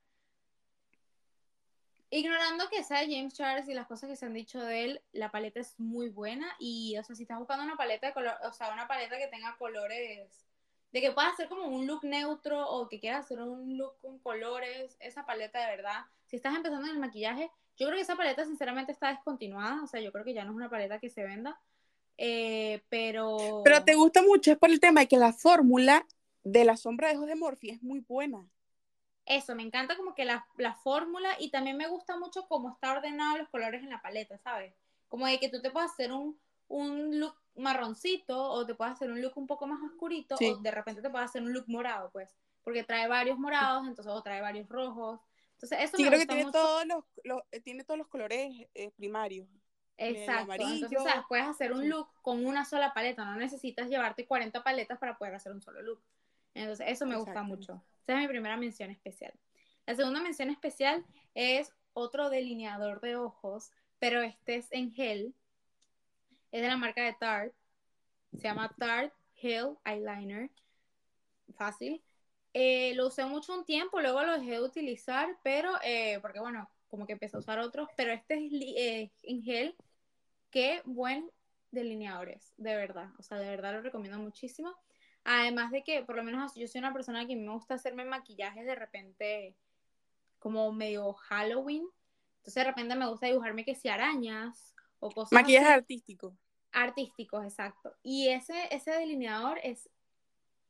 [2.11, 5.03] Ignorando que sea de James Charles y las cosas que se han dicho de él,
[5.12, 8.34] la paleta es muy buena y, o sea, si estás buscando una paleta de color,
[8.44, 10.47] o sea, una paleta que tenga colores,
[10.92, 14.20] de que puedas hacer como un look neutro o que quieras hacer un look con
[14.20, 18.16] colores, esa paleta de verdad, si estás empezando en el maquillaje, yo creo que esa
[18.16, 21.11] paleta sinceramente está descontinuada, o sea, yo creo que ya no es una paleta que
[21.11, 21.61] se venda,
[22.18, 23.62] eh, pero...
[23.64, 26.07] Pero te gusta mucho, es por el tema de que la fórmula
[26.45, 28.49] de la sombra de ojos de Morphe es muy buena.
[29.27, 32.93] Eso, me encanta como que la, la fórmula y también me gusta mucho cómo está
[32.93, 34.72] ordenado los colores en la paleta, ¿sabes?
[35.09, 39.11] Como de que tú te puedas hacer un, un look marroncito o te puedas hacer
[39.11, 40.47] un look un poco más oscurito Sí.
[40.47, 44.12] o de repente te puedas hacer un look morado, pues, porque trae varios morados, entonces
[44.12, 45.20] o trae varios rojos.
[45.57, 46.59] Entonces eso Sí, me creo que tiene mucho.
[46.59, 49.48] todos los, los- eh, tiene todos los colores eh, primarios.
[49.98, 50.42] Exacto.
[50.42, 50.74] amarillo.
[50.86, 51.24] Entonces, ¿sabes?
[51.28, 55.34] Puedes hacer un look con una sola paleta, no necesitas llevarte 40 paletas para poder
[55.34, 56.02] hacer un solo look.
[56.52, 57.82] Entonces, eso me gusta mucho.
[58.07, 59.32] Esa es mi primera mención especial.
[59.86, 61.04] La segunda mención especial
[61.34, 65.34] es otro delineador de ojos, pero este es en gel.
[66.52, 67.54] Es de la marca de Tarte.
[68.32, 70.50] Se llama Tarte Gel Eyeliner.
[71.57, 72.02] Fácil.
[72.59, 76.70] Eh, lo usé mucho un tiempo, luego lo dejé de utilizar, pero eh, porque bueno,
[76.88, 79.76] como que empecé a usar otros, pero este es eh, en gel.
[80.50, 81.30] Qué buen
[81.70, 83.11] delineador es, de verdad.
[83.18, 84.74] O sea, de verdad lo recomiendo muchísimo.
[85.22, 88.64] Además de que, por lo menos yo soy una persona que me gusta hacerme maquillajes
[88.64, 89.54] de repente
[90.38, 91.86] como medio Halloween.
[92.38, 95.78] Entonces de repente me gusta dibujarme que si arañas o cosas Maquillaje así.
[95.80, 96.34] artístico.
[96.72, 97.94] artísticos, exacto.
[98.02, 99.90] Y ese, ese delineador es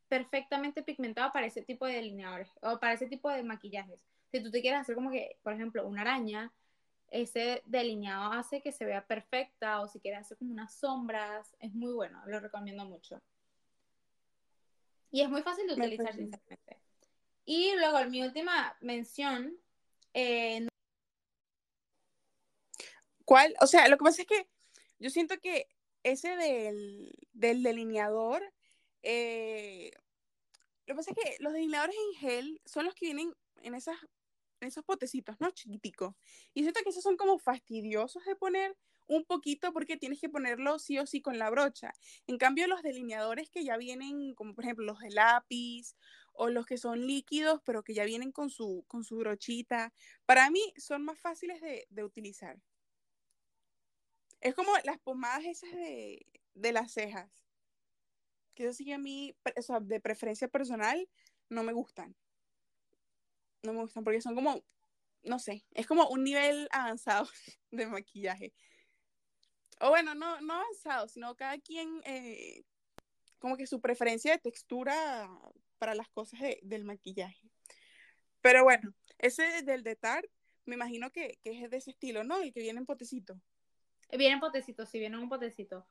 [0.09, 4.01] perfectamente pigmentado para ese tipo de delineadores o para ese tipo de maquillajes.
[4.31, 6.53] Si tú te quieres hacer como que, por ejemplo, una araña,
[7.09, 11.73] ese delineado hace que se vea perfecta o si quieres hacer como unas sombras, es
[11.73, 13.21] muy bueno, lo recomiendo mucho.
[15.11, 16.79] Y es muy fácil de utilizar, sinceramente.
[17.45, 19.57] Y luego, mi última mención,
[20.15, 20.67] eh,
[23.27, 23.55] ¿Cuál?
[23.61, 24.49] O sea, lo que pasa es que
[25.01, 25.69] yo siento que
[26.05, 28.41] ese del, del delineador,
[29.03, 29.91] eh,
[30.87, 33.97] lo que pasa es que los delineadores en gel son los que vienen en esas
[34.61, 35.51] en esos potecitos, ¿no?
[35.51, 36.15] Chiquiticos.
[36.55, 38.77] Y siento que esos son como fastidiosos de poner
[39.07, 41.93] un poquito porque tienes que ponerlo sí o sí con la brocha.
[42.27, 45.95] En cambio, los delineadores que ya vienen, como por ejemplo los de lápiz
[46.33, 49.93] o los que son líquidos, pero que ya vienen con su, con su brochita,
[50.27, 52.61] para mí son más fáciles de, de utilizar.
[54.41, 57.46] Es como las pomadas esas de, de las cejas.
[58.57, 59.37] Que eso sí a mí,
[59.69, 61.09] o de preferencia personal,
[61.49, 62.17] no me gustan.
[63.63, 64.65] No me gustan porque son como,
[65.23, 67.29] no sé, es como un nivel avanzado
[67.71, 68.53] de maquillaje.
[69.81, 72.65] O bueno, no, no avanzado, sino cada quien, eh,
[73.39, 75.29] como que su preferencia de textura
[75.79, 77.51] para las cosas de- del maquillaje.
[78.41, 80.31] Pero bueno, ese del de Tarte,
[80.65, 82.39] me imagino que, que es de ese estilo, ¿no?
[82.39, 83.39] El que viene en potecito.
[84.17, 85.87] Vienen potecitos, sí, vienen un potecito.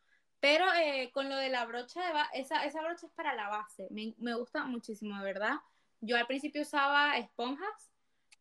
[0.45, 3.49] Pero eh, con lo de la brocha, de ba- esa, esa brocha es para la
[3.49, 3.87] base.
[3.89, 5.55] Me, me gusta muchísimo, de verdad.
[6.01, 7.91] Yo al principio usaba esponjas,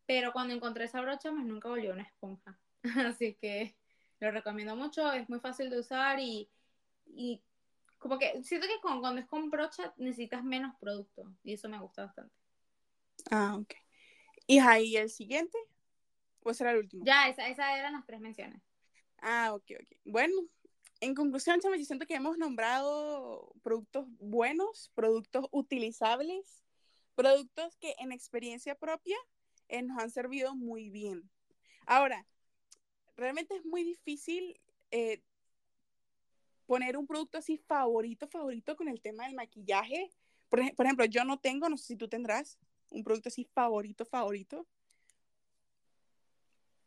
[0.05, 2.59] pero cuando encontré esa brocha, más nunca volvió una esponja.
[3.07, 3.75] Así que
[4.19, 6.47] lo recomiendo mucho, es muy fácil de usar y,
[7.07, 7.41] y
[7.97, 11.79] como que siento que con- cuando es con brocha necesitas menos producto y eso me
[11.79, 12.35] gusta bastante.
[13.31, 13.73] Ah, ok.
[14.45, 15.57] ¿Y ahí el siguiente?
[16.43, 17.03] ¿O será el último?
[17.03, 18.61] Ya, esa- esas eran las tres menciones.
[19.23, 19.97] Ah, ok, ok.
[20.05, 20.35] Bueno,
[21.05, 26.63] en conclusión, chama, yo siento que hemos nombrado productos buenos, productos utilizables,
[27.13, 29.15] productos que en experiencia propia
[29.67, 31.29] eh, nos han servido muy bien.
[31.85, 32.25] Ahora,
[33.15, 35.21] realmente es muy difícil eh,
[36.65, 40.09] poner un producto así favorito, favorito con el tema del maquillaje.
[40.49, 42.57] Por, ej- por ejemplo, yo no tengo, no sé si tú tendrás
[42.89, 44.65] un producto así favorito, favorito.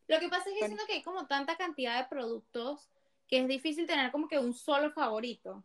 [0.09, 0.75] Lo que pasa es que Bueno.
[0.75, 2.89] siento que hay como tanta cantidad de productos
[3.29, 5.63] que es difícil tener como que un solo favorito.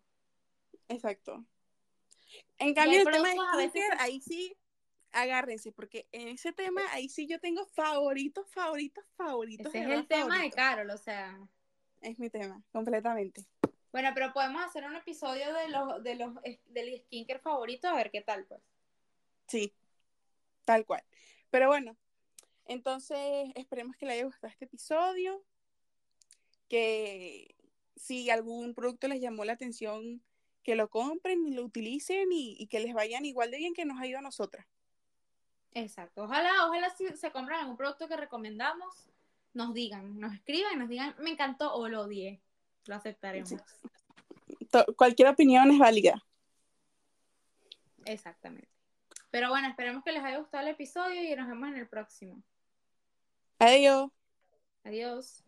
[0.89, 1.43] Exacto.
[2.59, 4.55] En cambio, el tema de a veces ahí sí,
[5.11, 9.67] agárrense, porque en ese tema, ahí sí yo tengo favoritos, favoritos, favoritos.
[9.67, 10.51] Ese es el tema de.
[10.51, 11.39] Carol, o sea.
[12.01, 13.45] Es mi tema, completamente.
[13.93, 16.33] Bueno, pero podemos hacer un episodio de los, de los
[16.65, 18.61] del skincare favorito a ver qué tal, pues.
[19.47, 19.73] Sí,
[20.65, 21.03] tal cual.
[21.49, 21.95] Pero bueno,
[22.65, 25.45] entonces esperemos que les haya gustado este episodio.
[26.73, 27.53] Que
[27.95, 30.23] si algún producto les llamó la atención,
[30.63, 33.85] que lo compren y lo utilicen y, y que les vayan igual de bien que
[33.85, 34.65] nos ha ido a nosotras.
[35.75, 36.23] Exacto.
[36.23, 39.07] Ojalá, ojalá si se compran algún producto que recomendamos,
[39.53, 42.41] nos digan, nos escriban y nos digan, me encantó o lo odié.
[42.87, 43.53] Lo aceptaremos.
[44.97, 46.25] Cualquier opinión es válida.
[48.05, 48.67] Exactamente.
[49.29, 52.41] Pero bueno, esperemos que les haya gustado el episodio y nos vemos en el próximo.
[53.59, 54.09] Adiós.
[54.83, 55.43] Adiós.